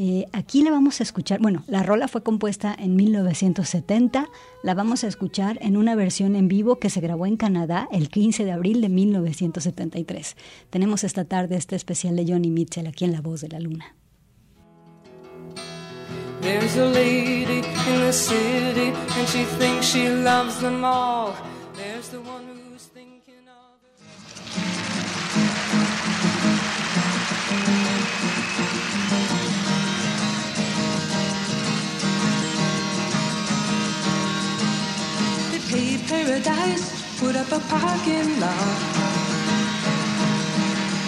Eh, 0.01 0.29
aquí 0.33 0.63
la 0.63 0.71
vamos 0.71 1.01
a 1.01 1.03
escuchar, 1.03 1.41
bueno, 1.41 1.65
la 1.67 1.83
rola 1.83 2.07
fue 2.07 2.23
compuesta 2.23 2.73
en 2.79 2.95
1970, 2.95 4.29
la 4.63 4.75
vamos 4.75 5.03
a 5.03 5.09
escuchar 5.09 5.59
en 5.61 5.77
una 5.77 5.97
versión 5.97 6.37
en 6.37 6.47
vivo 6.47 6.79
que 6.79 6.89
se 6.89 7.01
grabó 7.01 7.27
en 7.27 7.37
Canadá 7.37 7.89
el 7.91 8.09
15 8.09 8.45
de 8.45 8.53
abril 8.53 8.81
de 8.81 8.91
1973. 8.91 10.37
Tenemos 10.71 11.03
esta 11.03 11.25
tarde 11.25 11.57
este 11.57 11.75
especial 11.75 12.15
de 12.15 12.33
Johnny 12.33 12.49
Mitchell 12.49 12.87
aquí 12.87 13.07
en 13.07 13.13
La 13.13 13.23
Voz 13.23 13.41
de 13.41 13.49
la 13.49 13.59
Luna. 13.59 13.97
There's 16.43 16.77
a 16.77 16.87
lady 16.87 17.59
in 17.59 18.01
the 18.01 18.13
city 18.13 18.93
and 19.19 19.27
she 19.27 19.43
thinks 19.59 19.87
she 19.87 20.09
loves 20.09 20.61
them 20.61 20.85
all. 20.85 21.35
There's 21.75 22.09
the 22.11 22.21
one 22.21 22.48
paradise, 36.09 37.21
put 37.21 37.37
up 37.37 37.53
a 37.53 37.61
parking 37.69 38.41
lot. 38.41 38.79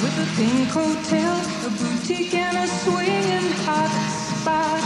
With 0.02 0.16
a 0.24 0.28
pink 0.36 0.68
hotel, 0.68 1.36
a 1.66 1.70
boutique, 1.80 2.34
and 2.34 2.56
a 2.58 2.66
swinging 2.80 3.50
hot 3.64 3.92
spot. 4.36 4.82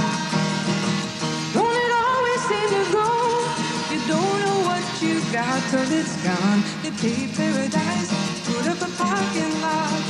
Don't 1.53 1.77
it 1.85 1.93
always 2.07 2.43
seem 2.49 2.69
to 2.79 2.85
go? 2.99 3.09
You 3.91 4.01
don't 4.13 4.39
know 4.45 4.59
what 4.69 4.85
you 5.03 5.15
got 5.33 5.59
till 5.71 5.91
it's 5.99 6.15
gone. 6.23 6.63
They 6.83 6.93
paved 7.03 7.37
paradise, 7.37 8.11
put 8.47 8.65
up 8.71 8.81
a 8.87 8.91
parking 9.03 9.55
lot. 9.67 10.03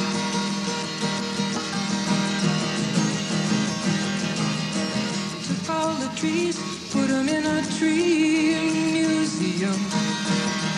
Took 5.46 5.70
all 5.70 5.94
the 5.94 6.10
trees, 6.20 6.56
put 6.92 7.08
them 7.08 7.28
in 7.28 7.44
a 7.46 7.62
tree. 7.78 8.23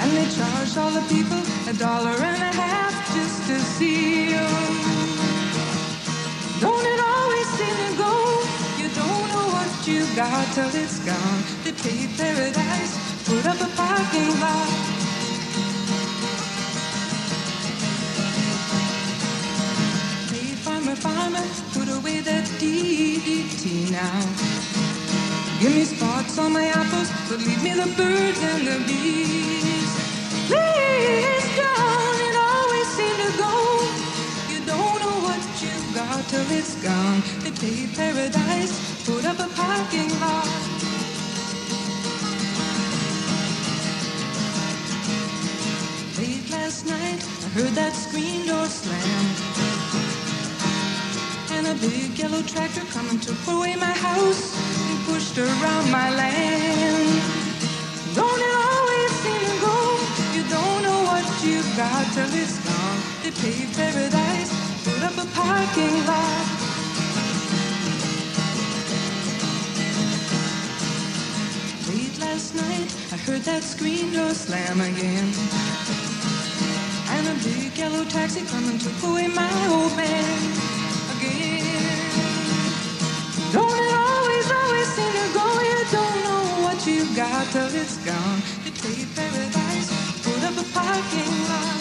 And 0.00 0.10
they 0.16 0.26
charged 0.36 0.76
all 0.78 0.90
the 0.90 1.06
people 1.14 1.40
a 1.68 1.74
dollar 1.74 2.16
and 2.30 2.42
a 2.42 2.52
half 2.62 2.94
just 3.14 3.46
to 3.48 3.58
see 3.60 4.30
them. 4.32 4.96
Don't 6.60 6.86
it 6.94 7.00
always 7.00 7.48
seem 7.58 7.76
to 7.84 7.90
go? 8.04 8.12
You 8.80 8.88
don't 9.02 9.26
know 9.32 9.46
what 9.56 9.70
you 9.88 10.06
got 10.16 10.44
till 10.54 10.70
it's 10.82 10.98
gone. 11.00 11.42
They 11.64 11.72
paid 11.72 12.10
paradise, 12.16 12.92
put 13.28 13.44
up 13.46 13.60
a 13.60 13.70
parking 13.76 14.40
lot. 14.40 14.96
Farmer, 20.66 20.96
farmer, 20.96 21.46
put 21.74 21.88
away 21.88 22.20
that 22.22 22.44
DDT 22.58 23.90
now. 23.92 24.65
Give 25.60 25.74
me 25.74 25.84
spots 25.84 26.38
on 26.38 26.52
my 26.52 26.66
apples, 26.66 27.10
but 27.30 27.38
leave 27.38 27.62
me 27.62 27.72
the 27.72 27.88
birds 27.96 28.40
and 28.42 28.66
the 28.66 28.76
bees. 28.86 29.90
Please 30.48 31.46
don't 31.56 32.20
it 32.28 32.36
always 32.36 32.88
seem 32.88 33.16
to 33.24 33.30
go. 33.40 33.54
You 34.52 34.60
don't 34.66 35.00
know 35.00 35.16
what 35.24 35.40
you've 35.62 35.94
got 35.94 36.28
till 36.28 36.44
it's 36.50 36.74
gone. 36.84 37.22
They 37.40 37.52
paved 37.52 37.96
paradise, 37.96 39.06
put 39.06 39.24
up 39.24 39.38
a 39.38 39.48
parking 39.54 40.10
lot. 40.20 40.46
Late 46.18 46.50
last 46.50 46.84
night, 46.84 47.24
I 47.44 47.48
heard 47.56 47.72
that 47.80 47.94
screen 47.94 48.46
door 48.46 48.66
slam. 48.66 49.24
And 51.56 51.66
a 51.68 51.74
big 51.80 52.18
yellow 52.18 52.42
tractor 52.42 52.84
coming 52.92 53.18
took 53.20 53.40
away 53.48 53.74
my 53.76 53.86
house 53.86 54.65
pushed 55.36 55.62
around 55.62 55.90
my 55.90 56.10
land. 56.14 57.22
Don't 58.14 58.40
it 58.40 58.54
always 58.54 59.10
seem 59.22 59.40
to 59.40 59.60
go? 59.60 59.76
You 60.34 60.42
don't 60.48 60.82
know 60.82 61.00
what 61.10 61.24
you've 61.44 61.76
got 61.76 62.04
till 62.14 62.32
it's 62.32 62.58
gone. 62.64 63.00
They 63.22 63.30
paved 63.30 63.76
paradise, 63.76 64.50
put 64.84 65.02
up 65.02 65.16
a 65.24 65.26
parking 65.34 65.96
lot. 66.06 66.46
Late 71.88 72.18
last 72.20 72.54
night, 72.54 72.88
I 73.12 73.16
heard 73.26 73.42
that 73.42 73.62
screen 73.62 74.12
door 74.12 74.34
slam 74.34 74.80
again. 74.80 75.28
And 77.08 77.28
a 77.28 77.34
big 77.44 77.76
yellow 77.76 78.04
taxi 78.04 78.44
coming 78.46 78.78
took 78.78 79.02
away 79.02 79.28
my 79.28 79.52
old 79.68 79.96
man 79.96 80.65
don't 85.92 86.24
know 86.24 86.44
what 86.64 86.86
you 86.86 87.04
got 87.14 87.46
till 87.52 87.70
it's 87.74 87.96
gone. 87.98 88.40
You 88.64 88.70
take 88.72 89.08
paradise, 89.14 89.88
put 90.22 90.42
up 90.42 90.56
a 90.58 90.66
parking 90.74 91.34
lot. 91.50 91.78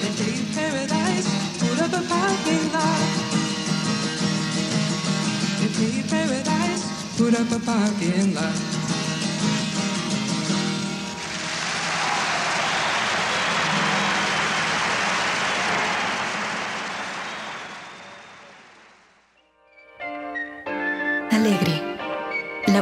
They 0.00 0.12
take 0.20 0.46
paradise, 0.54 1.26
put 1.60 1.80
up 1.80 1.92
a 1.92 2.02
parking 2.06 2.66
lot. 2.72 3.34
They 5.60 5.68
paved 5.78 6.10
paradise, 6.10 6.82
put 7.16 7.34
up 7.34 7.50
a 7.50 7.60
parking 7.64 8.34
lot. 8.34 8.83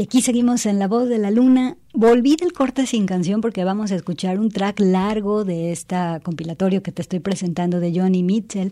Y 0.00 0.04
aquí 0.04 0.22
seguimos 0.22 0.64
en 0.64 0.78
La 0.78 0.88
Voz 0.88 1.10
de 1.10 1.18
la 1.18 1.30
Luna. 1.30 1.76
Volví 1.92 2.34
del 2.36 2.54
corte 2.54 2.86
sin 2.86 3.04
canción 3.04 3.42
porque 3.42 3.64
vamos 3.64 3.92
a 3.92 3.96
escuchar 3.96 4.40
un 4.40 4.48
track 4.48 4.80
largo 4.80 5.44
de 5.44 5.72
esta 5.72 6.20
compilatorio 6.20 6.82
que 6.82 6.90
te 6.90 7.02
estoy 7.02 7.20
presentando 7.20 7.80
de 7.80 7.92
Johnny 7.94 8.22
Mitchell. 8.22 8.70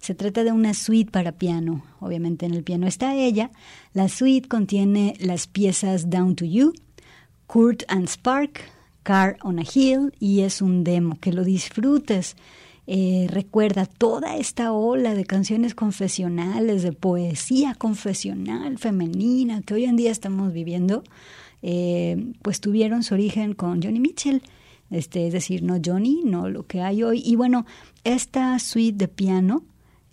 Se 0.00 0.16
trata 0.16 0.42
de 0.42 0.50
una 0.50 0.74
suite 0.74 1.12
para 1.12 1.30
piano. 1.30 1.84
Obviamente 2.00 2.44
en 2.44 2.54
el 2.54 2.64
piano 2.64 2.88
está 2.88 3.14
ella. 3.14 3.52
La 3.92 4.08
suite 4.08 4.48
contiene 4.48 5.14
las 5.20 5.46
piezas 5.46 6.10
Down 6.10 6.34
to 6.34 6.44
You, 6.44 6.72
Kurt 7.46 7.84
and 7.86 8.08
Spark, 8.08 8.62
Car 9.04 9.36
on 9.44 9.60
a 9.60 9.62
Hill 9.62 10.12
y 10.18 10.40
es 10.40 10.60
un 10.60 10.82
demo. 10.82 11.18
Que 11.20 11.32
lo 11.32 11.44
disfrutes. 11.44 12.34
Eh, 12.86 13.26
recuerda 13.30 13.86
toda 13.86 14.36
esta 14.36 14.72
ola 14.72 15.14
de 15.14 15.24
canciones 15.24 15.74
confesionales, 15.74 16.82
de 16.82 16.92
poesía 16.92 17.74
confesional 17.74 18.76
femenina 18.78 19.62
que 19.62 19.74
hoy 19.74 19.84
en 19.84 19.96
día 19.96 20.10
estamos 20.10 20.52
viviendo, 20.52 21.02
eh, 21.62 22.32
pues 22.42 22.60
tuvieron 22.60 23.02
su 23.02 23.14
origen 23.14 23.54
con 23.54 23.82
Johnny 23.82 24.00
Mitchell. 24.00 24.42
Este, 24.90 25.26
es 25.26 25.32
decir, 25.32 25.62
no 25.62 25.78
Johnny, 25.82 26.22
no 26.24 26.48
lo 26.48 26.66
que 26.66 26.82
hay 26.82 27.02
hoy. 27.02 27.22
Y 27.24 27.36
bueno, 27.36 27.64
esta 28.04 28.58
suite 28.58 28.98
de 28.98 29.08
piano, 29.08 29.64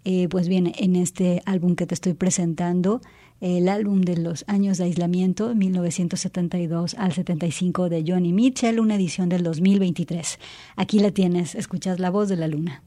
eh, 0.05 0.27
pues 0.29 0.47
viene 0.47 0.73
en 0.77 0.95
este 0.95 1.41
álbum 1.45 1.75
que 1.75 1.85
te 1.85 1.93
estoy 1.93 2.13
presentando 2.13 3.01
el 3.41 3.67
álbum 3.67 4.01
de 4.01 4.17
los 4.17 4.45
años 4.47 4.77
de 4.77 4.85
aislamiento, 4.85 5.55
1972 5.55 6.93
al 6.93 7.11
75 7.11 7.89
de 7.89 8.03
Johnny 8.07 8.31
Mitchell, 8.31 8.79
una 8.79 8.95
edición 8.95 9.29
del 9.29 9.43
2023. 9.43 10.39
Aquí 10.75 10.99
la 10.99 11.11
tienes, 11.11 11.55
escuchas 11.55 11.99
la 11.99 12.11
voz 12.11 12.29
de 12.29 12.37
la 12.37 12.47
luna. 12.47 12.83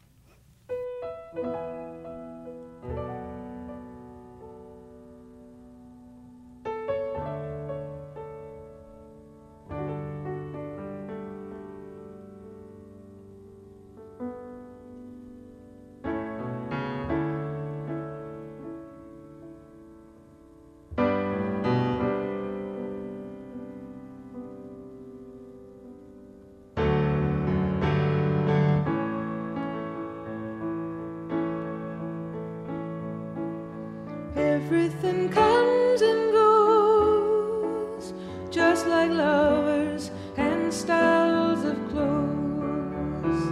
Everything 34.66 35.29
comes 35.29 36.00
and 36.00 36.33
goes, 36.33 38.14
just 38.50 38.87
like 38.87 39.11
lovers 39.11 40.11
and 40.38 40.72
styles 40.72 41.62
of 41.64 41.77
clothes. 41.90 43.42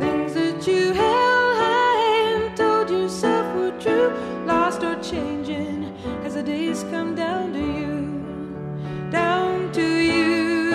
Things 0.00 0.34
that 0.34 0.66
you 0.66 0.92
held 0.92 1.56
high 1.62 2.34
and 2.34 2.56
told 2.56 2.90
yourself 2.90 3.46
were 3.54 3.70
true, 3.78 4.12
lost 4.44 4.82
or 4.82 4.96
changing 5.00 5.94
as 6.24 6.34
the 6.34 6.42
days 6.42 6.82
come 6.90 7.14
down 7.14 7.52
to 7.52 7.60
you, 7.60 8.24
down 9.12 9.70
to 9.70 9.86
you. 10.02 10.72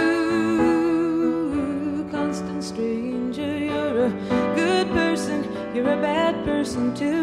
Constant 2.12 2.63
stranger, 2.63 3.58
you're 3.58 4.06
a 4.06 4.12
good 4.56 4.88
person, 4.91 5.43
you're 5.75 5.91
a 5.91 6.01
bad 6.01 6.45
person 6.45 6.95
too. 6.95 7.22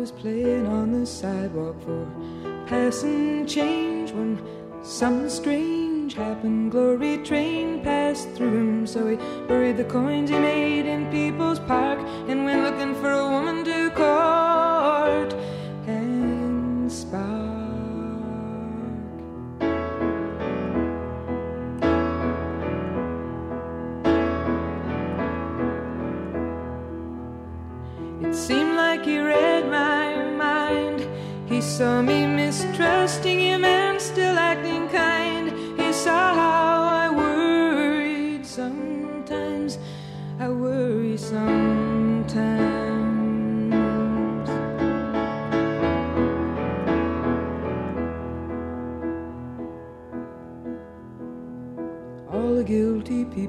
Was 0.00 0.10
playing 0.12 0.66
on 0.66 0.92
the 0.92 1.04
sidewalk 1.04 1.76
for 1.82 2.06
passing 2.66 3.46
change 3.46 4.10
when 4.12 4.40
something 4.82 5.28
strange 5.28 6.14
happened. 6.14 6.70
Glory 6.70 7.18
train 7.18 7.82
passed 7.82 8.30
through 8.30 8.56
him, 8.56 8.86
so 8.86 9.06
he 9.06 9.16
buried 9.46 9.76
the 9.76 9.84
coins 9.84 10.30
he 10.30 10.38
made 10.38 10.86
in 10.86 11.10
People's 11.10 11.60
Park 11.60 11.98
and 12.28 12.46
went 12.46 12.62
looking 12.62 12.94
for 12.94 13.10
a 13.10 13.28
woman 13.28 13.62
to 13.64 13.69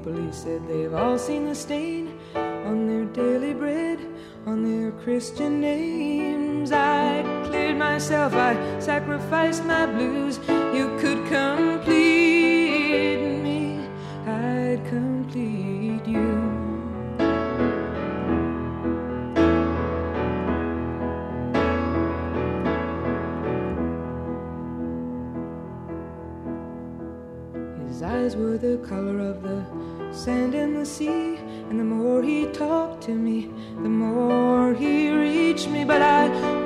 people, 0.02 0.20
he 0.20 0.32
said, 0.32 0.66
they've 0.66 0.94
all 0.94 1.18
seen 1.18 1.46
the 1.46 1.54
stain 1.54 2.18
on 2.34 2.86
their 2.86 3.04
daily 3.06 3.54
bread, 3.54 3.98
on 4.46 4.62
their 4.62 4.90
Christian 5.02 5.60
names. 5.60 6.72
I 6.72 7.22
cleared 7.46 7.76
myself, 7.76 8.34
I 8.34 8.56
sacrificed 8.80 9.64
my 9.64 9.86
blues. 9.86 10.40
You 10.48 10.96
could 10.98 11.26
complete 11.26 13.18
me, 13.42 13.86
I'd 14.26 14.84
complete 14.88 16.06
you. 16.06 16.48
His 27.86 28.02
eyes 28.02 28.36
were 28.36 28.58
the 28.58 28.78
color 28.88 29.20
of 29.20 29.42
the 29.42 29.51
sand 30.22 30.54
in 30.54 30.74
the 30.74 30.86
sea, 30.86 31.36
and 31.68 31.80
the 31.80 31.84
more 31.84 32.22
he 32.22 32.46
talked 32.52 33.02
to 33.02 33.10
me, 33.10 33.50
the 33.82 33.88
more 33.88 34.72
he 34.72 35.10
reached 35.10 35.68
me. 35.68 35.84
But 35.84 36.00
I 36.00 36.61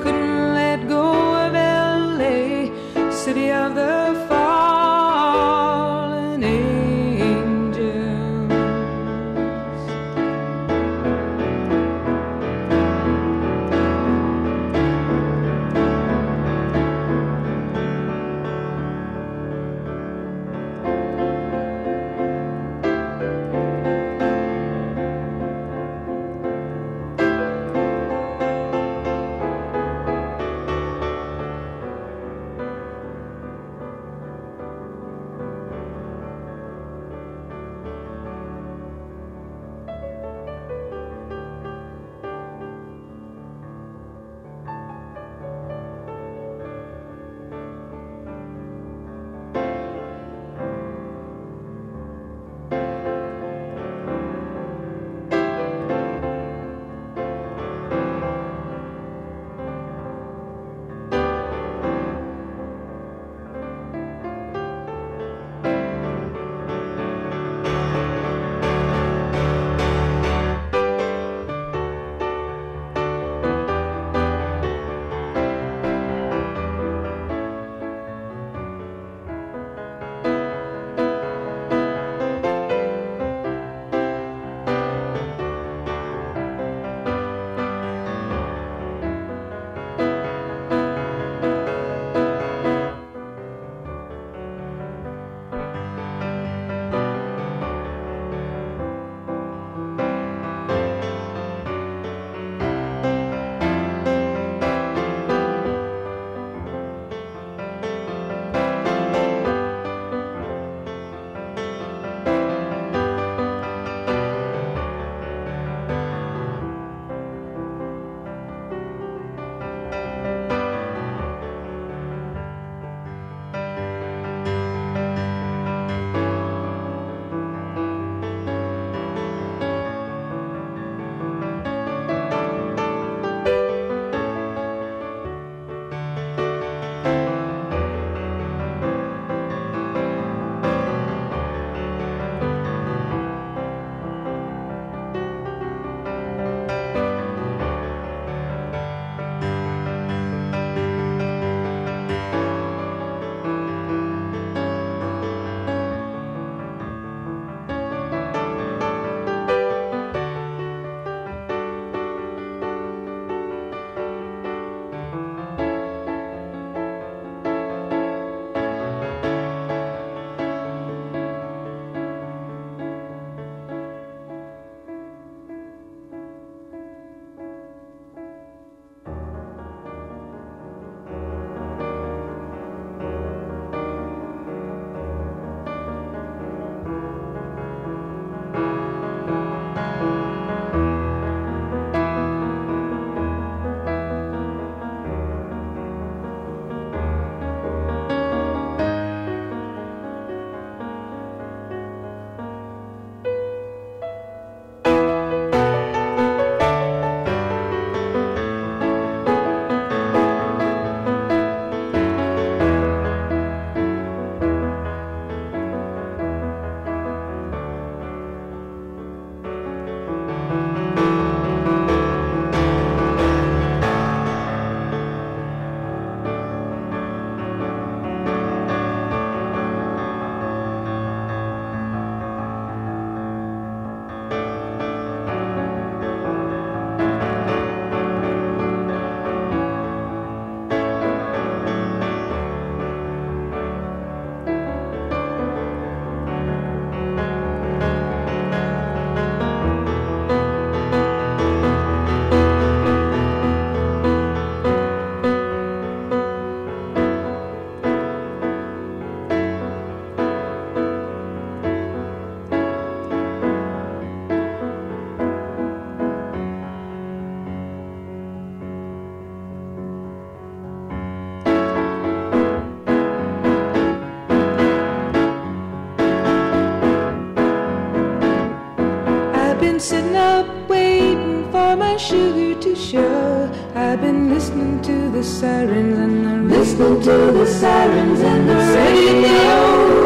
my 281.96 282.02
sugar 282.02 282.60
to 282.60 282.76
show. 282.76 283.50
I've 283.74 284.02
been 284.02 284.28
listening 284.28 284.82
to 284.82 285.10
the 285.12 285.24
sirens 285.24 285.98
and 285.98 286.28
I'm 286.28 286.46
listening 286.46 287.00
to 287.00 287.32
the 287.32 287.46
sirens 287.46 288.20
and 288.20 288.48
the 288.50 288.56
radio. 288.76 290.05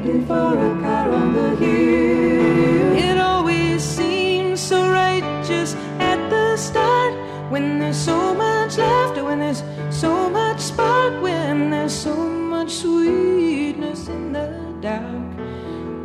Waiting 0.00 0.24
for 0.24 0.56
a 0.56 0.80
car 0.80 1.10
on 1.10 1.34
the 1.34 1.56
hill. 1.56 2.96
It 2.96 3.18
always 3.18 3.82
seems 3.82 4.58
so 4.58 4.90
righteous 4.90 5.74
at 5.98 6.30
the 6.30 6.56
start 6.56 7.12
when 7.50 7.78
there's 7.78 7.98
so 7.98 8.32
much 8.34 8.78
laughter, 8.78 9.24
when 9.24 9.40
there's 9.40 9.62
so 9.90 10.30
much 10.30 10.58
spark, 10.58 11.20
when 11.20 11.68
there's 11.68 11.92
so 11.92 12.16
much 12.16 12.70
sweetness 12.70 14.08
in 14.08 14.32
the 14.32 14.48
dark. 14.80 15.36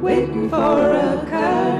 Waiting 0.01 0.49
for 0.49 0.91
a 0.91 1.25
car, 1.29 1.74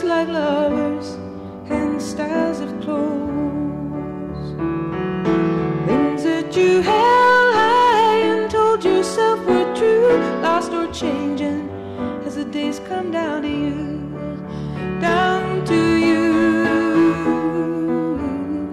just 0.00 0.08
like 0.08 0.28
lovers 0.28 1.18
and 1.68 2.00
styles 2.00 2.60
of 2.60 2.70
clothes. 2.80 4.56
Things 5.86 6.22
that 6.22 6.56
you 6.56 6.80
held 6.80 7.54
high 7.54 8.16
and 8.32 8.50
told 8.50 8.82
yourself 8.82 9.40
were 9.40 9.74
true, 9.76 10.16
lost 10.40 10.72
or 10.72 10.90
changing 10.90 11.68
as 12.24 12.36
the 12.36 12.46
days 12.46 12.80
come 12.88 13.10
down 13.10 13.42
to 13.42 13.48
you, 13.48 14.00
down 15.00 15.66
to 15.66 15.96
you. 16.06 16.32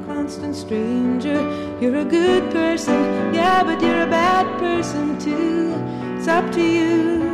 Constant 0.06 0.56
stranger, 0.56 1.40
you're 1.82 1.98
a 1.98 2.06
good 2.06 2.50
person, 2.54 3.34
yeah, 3.34 3.64
but 3.66 3.82
you're 3.82 4.04
a 4.04 4.10
bad 4.10 4.46
person 4.60 5.20
too. 5.20 5.74
It's 6.18 6.30
up 6.30 6.50
to 6.54 6.62
you. 6.62 7.27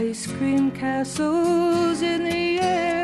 Ice 0.00 0.28
cream 0.28 0.70
castles 0.70 2.02
in 2.02 2.22
the 2.22 2.60
air, 2.60 2.97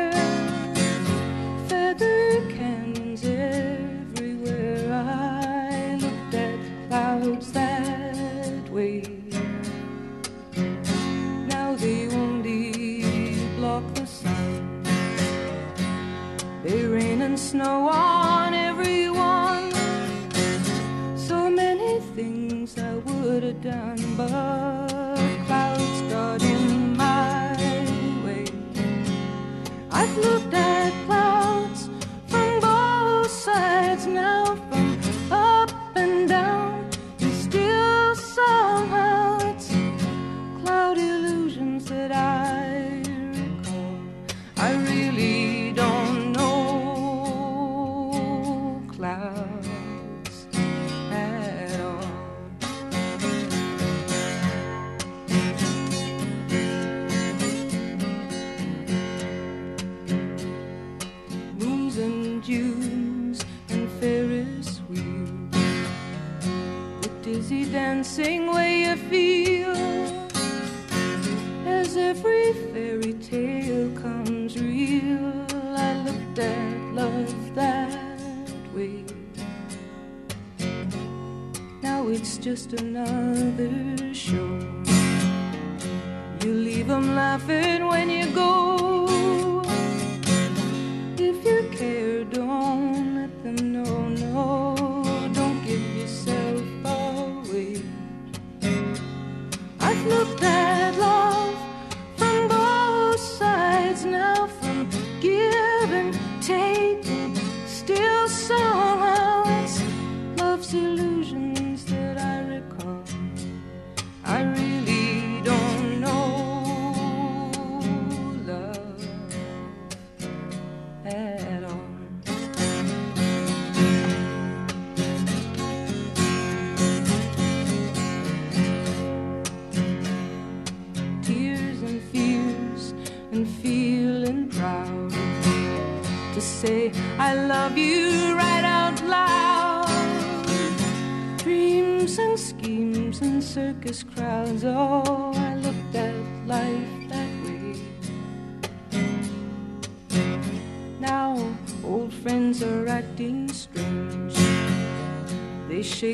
just 82.45 82.73
another 82.73 84.13
show. 84.13 84.59
You 86.43 86.53
leave 86.53 86.91
'em 86.91 87.15
laughing 87.15 87.87
when 87.87 88.07
you 88.11 88.24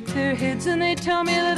shake 0.06 0.16
their 0.16 0.36
heads 0.36 0.66
and 0.68 0.82
they 0.82 0.96
tell 0.96 1.24
me 1.24 1.51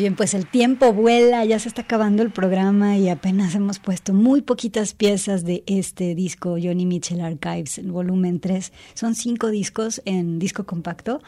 Bien, 0.00 0.16
pues 0.16 0.32
el 0.32 0.46
tiempo 0.46 0.94
vuela, 0.94 1.44
ya 1.44 1.58
se 1.58 1.68
está 1.68 1.82
acabando 1.82 2.22
el 2.22 2.30
programa 2.30 2.96
y 2.96 3.10
apenas 3.10 3.54
hemos 3.54 3.78
puesto 3.80 4.14
muy 4.14 4.40
poquitas 4.40 4.94
piezas 4.94 5.44
de 5.44 5.62
este 5.66 6.14
disco 6.14 6.52
Johnny 6.52 6.86
Mitchell 6.86 7.20
Archives, 7.20 7.76
el 7.76 7.92
volumen 7.92 8.40
3. 8.40 8.72
Son 8.94 9.14
cinco 9.14 9.48
discos 9.48 10.00
en 10.06 10.38
disco 10.38 10.64
compacto, 10.64 11.20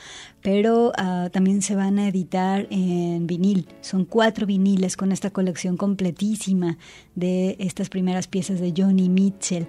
pero 0.42 0.92
ah, 0.96 1.30
también 1.32 1.62
se 1.62 1.76
van 1.76 1.98
a 1.98 2.08
editar 2.08 2.66
en 2.70 3.26
vinil. 3.26 3.68
Son 3.80 4.04
cuatro 4.04 4.46
viniles 4.46 4.96
con 4.96 5.12
esta 5.12 5.30
colección 5.30 5.76
completísima 5.76 6.78
de 7.14 7.56
estas 7.60 7.88
primeras 7.88 8.26
piezas 8.26 8.60
de 8.60 8.74
Johnny 8.76 9.08
Mitchell. 9.08 9.66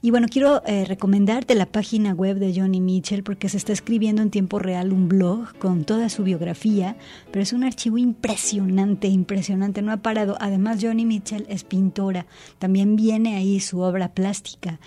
Y 0.00 0.10
bueno, 0.10 0.26
quiero 0.30 0.62
eh, 0.66 0.86
recomendarte 0.86 1.54
la 1.54 1.66
página 1.66 2.12
web 2.12 2.38
de 2.38 2.58
Johnny 2.58 2.80
Mitchell 2.80 3.22
porque 3.22 3.48
se 3.48 3.58
está 3.58 3.72
escribiendo 3.72 4.22
en 4.22 4.30
tiempo 4.30 4.58
real 4.58 4.92
un 4.92 5.08
blog 5.08 5.56
con 5.58 5.84
toda 5.84 6.08
su 6.08 6.24
biografía, 6.24 6.96
pero 7.30 7.42
es 7.42 7.52
un 7.52 7.64
archivo 7.64 7.98
impresionante, 7.98 9.08
impresionante, 9.08 9.82
no 9.82 9.92
ha 9.92 9.98
parado. 9.98 10.36
Además, 10.40 10.78
Johnny 10.80 11.04
Mitchell 11.04 11.44
es 11.48 11.64
pintora, 11.64 12.26
también 12.58 12.96
viene 12.96 13.36
ahí 13.36 13.60
su 13.60 13.80
obra 13.80 14.14
plástica. 14.14 14.80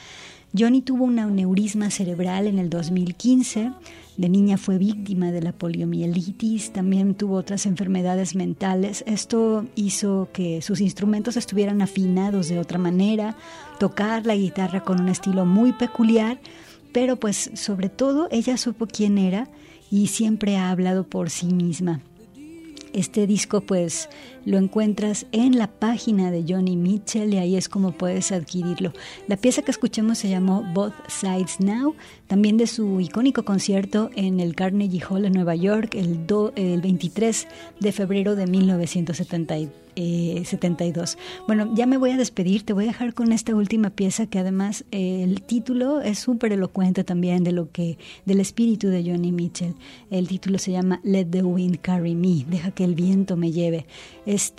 Johnny 0.58 0.82
tuvo 0.82 1.04
un 1.04 1.20
aneurisma 1.20 1.92
cerebral 1.92 2.48
en 2.48 2.58
el 2.58 2.70
2015. 2.70 3.72
De 4.16 4.30
niña 4.30 4.58
fue 4.58 4.78
víctima 4.78 5.32
de 5.32 5.42
la 5.42 5.52
poliomielitis, 5.52 6.72
también 6.72 7.14
tuvo 7.14 7.36
otras 7.36 7.68
enfermedades 7.68 8.36
mentales. 8.36 9.04
Esto 9.06 9.66
hizo 9.76 10.30
que 10.34 10.62
sus 10.64 10.82
instrumentos 10.82 11.38
estuvieran 11.38 11.82
afinados 11.82 12.48
de 12.48 12.58
otra 12.58 12.80
manera, 12.80 13.36
tocar 13.80 14.26
la 14.26 14.36
guitarra 14.36 14.84
con 14.84 15.02
un 15.02 15.10
estilo 15.10 15.46
muy 15.46 15.74
peculiar, 15.74 16.40
pero 16.92 17.18
pues 17.18 17.52
sobre 17.54 17.90
todo 17.90 18.28
ella 18.32 18.58
supo 18.58 18.88
quién 18.88 19.20
era 19.20 19.48
y 19.92 20.08
siempre 20.08 20.58
ha 20.58 20.72
hablado 20.72 21.04
por 21.04 21.30
sí 21.30 21.48
misma. 21.48 22.02
Este 22.94 23.28
disco 23.28 23.62
pues 23.62 24.10
lo 24.48 24.58
encuentras 24.58 25.26
en 25.34 25.58
la 25.58 25.68
página 25.68 26.32
de 26.32 26.46
Johnny 26.48 26.78
Mitchell 26.78 27.34
y 27.34 27.38
ahí 27.38 27.58
es 27.58 27.68
como 27.68 27.92
puedes 27.92 28.32
adquirirlo. 28.32 28.94
La 29.28 29.36
pieza 29.36 29.62
que 29.62 29.72
escuchamos 29.72 30.20
se 30.20 30.30
llamó 30.30 30.64
Both 30.74 30.94
Sides 31.10 31.60
Now, 31.60 31.96
también 32.28 32.56
de 32.56 32.66
su 32.66 33.02
icónico 33.02 33.44
concierto 33.44 34.10
en 34.16 34.40
el 34.40 34.56
Carnegie 34.56 35.04
Hall 35.04 35.26
en 35.26 35.34
Nueva 35.34 35.56
York 35.56 35.96
el, 35.96 36.26
el 36.56 36.82
23 36.82 37.48
de 37.82 37.92
febrero 37.92 38.38
de 38.38 38.48
1972. 38.48 39.88
72. 39.98 41.14
Eh, 41.14 41.18
bueno, 41.48 41.74
ya 41.74 41.86
me 41.86 41.98
voy 41.98 42.12
a 42.12 42.18
despedir, 42.18 42.64
te 42.64 42.74
voy 42.74 42.86
a 42.86 42.88
dejar 42.88 43.14
con 43.14 43.32
esta 43.32 43.56
última 43.56 43.90
pieza 43.90 44.28
que 44.28 44.40
además 44.40 44.86
eh, 44.92 45.24
el 45.24 45.42
título 45.42 46.02
es 46.02 46.20
súper 46.20 46.54
elocuente 46.54 47.04
también 47.04 47.44
de 47.44 47.52
lo 47.52 47.72
que, 47.72 47.98
del 48.26 48.40
espíritu 48.40 48.90
de 48.90 49.04
Johnny 49.04 49.32
Mitchell. 49.32 49.74
El 50.12 50.28
título 50.28 50.60
se 50.60 50.72
llama 50.72 51.00
Let 51.04 51.26
the 51.26 51.44
Wind 51.44 51.80
Carry 51.82 52.16
Me, 52.16 52.46
deja 52.48 52.72
que 52.72 52.84
el 52.84 52.96
viento 52.96 53.38
me 53.38 53.52
lleve. 53.52 53.86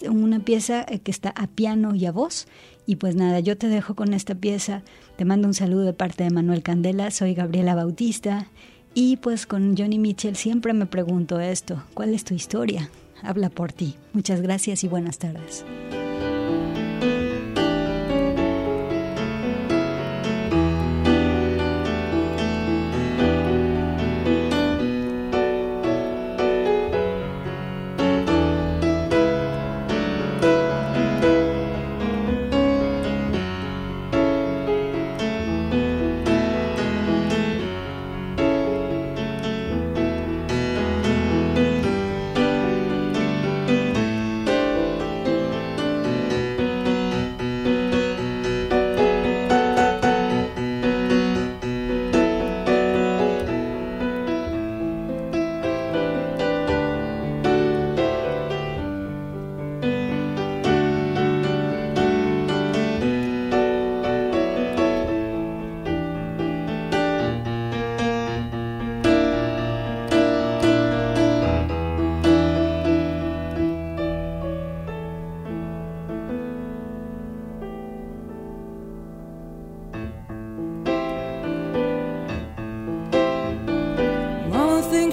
Una 0.09 0.41
pieza 0.41 0.85
eh, 0.89 1.01
que 1.01 1.11
está 1.11 1.31
a 1.31 1.47
piano 1.47 1.95
y 1.95 2.07
a 2.07 2.13
voz. 2.13 2.47
Y 2.87 2.97
pues 2.97 3.15
nada, 3.15 3.41
yo 3.41 3.57
te 3.59 3.69
dejo 3.69 3.95
con 3.95 4.15
esta 4.15 4.35
pieza. 4.35 4.83
Te 5.17 5.25
mando 5.25 5.49
un 5.49 5.55
saludo 5.55 5.83
de 5.83 5.93
parte 5.93 6.25
de 6.25 6.31
Manuel 6.31 6.63
Candela. 6.63 7.11
Soy 7.11 7.35
Gabriela 7.35 7.75
Bautista. 7.75 8.47
Y 8.95 9.19
pues 9.19 9.47
con 9.47 9.77
Johnny 9.77 9.99
Mitchell 9.99 10.37
siempre 10.37 10.73
me 10.73 10.87
pregunto 10.87 11.39
esto, 11.41 11.85
¿cuál 11.95 12.15
es 12.15 12.25
tu 12.25 12.35
historia? 12.35 12.91
habla 13.23 13.51
por 13.51 13.73
ti. 13.73 13.97
Muchas 14.13 14.41
gracias 14.41 14.85
y 14.85 14.89
buenas 14.89 15.19
tardes. 15.19 15.65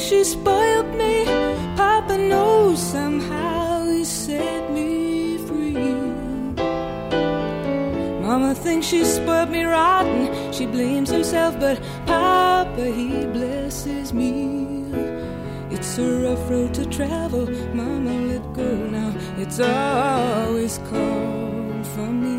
She 0.08 0.24
spoiled 0.24 0.94
me. 0.94 1.26
Papa 1.76 2.16
knows 2.16 2.80
somehow 2.80 3.86
he 3.86 4.06
set 4.06 4.72
me 4.72 5.40
free. 5.48 5.74
Mama 8.22 8.54
thinks 8.54 8.86
she 8.86 9.04
spoiled 9.04 9.50
me 9.50 9.64
rotten. 9.64 10.54
She 10.54 10.68
blames 10.68 11.10
herself, 11.10 11.60
but 11.60 11.82
Papa, 12.06 12.86
he 12.86 13.26
blesses 13.26 14.14
me. 14.14 14.86
It's 15.72 15.98
a 15.98 16.08
rough 16.22 16.52
road 16.52 16.76
to 16.76 16.86
travel. 16.86 17.50
Mama, 17.74 18.14
let 18.28 18.44
go 18.54 18.76
now. 18.76 19.12
It's 19.40 19.60
always 19.60 20.78
cold 20.88 21.88
for 21.96 22.12
me. 22.24 22.36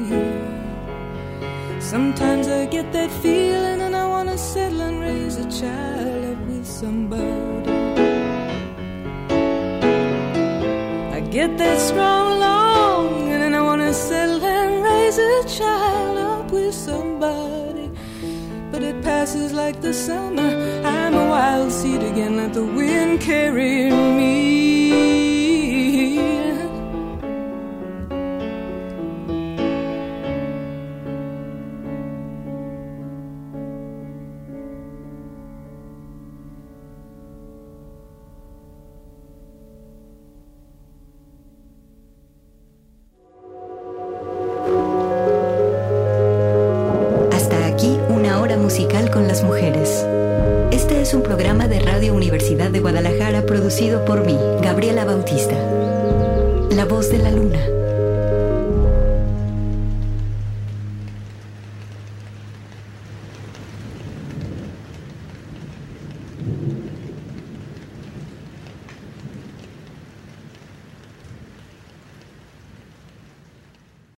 Sometimes 1.80 2.46
I 2.46 2.66
get 2.66 2.92
that 2.92 3.10
feeling 3.22 3.80
and 3.80 3.96
I 3.96 4.06
wanna 4.06 4.38
settle 4.38 4.82
and 4.82 5.00
raise 5.00 5.36
a 5.36 5.50
child 5.50 6.24
up 6.32 6.46
with 6.46 6.64
somebody. 6.64 7.55
get 11.36 11.58
that 11.58 11.78
strong 11.78 12.40
long, 12.40 13.30
and 13.30 13.42
then 13.42 13.54
I 13.54 13.60
wanna 13.60 13.92
settle 13.92 14.42
and 14.42 14.82
raise 14.82 15.18
a 15.18 15.44
child 15.58 16.16
up 16.16 16.50
with 16.50 16.74
somebody. 16.74 17.90
But 18.72 18.82
it 18.82 19.02
passes 19.02 19.52
like 19.52 19.82
the 19.82 19.92
summer. 19.92 20.50
I'm 20.82 21.12
a 21.12 21.26
wild 21.34 21.70
seed 21.70 22.02
again, 22.10 22.38
let 22.38 22.54
the 22.54 22.64
wind 22.64 23.20
carry 23.20 23.90
me. 23.90 24.75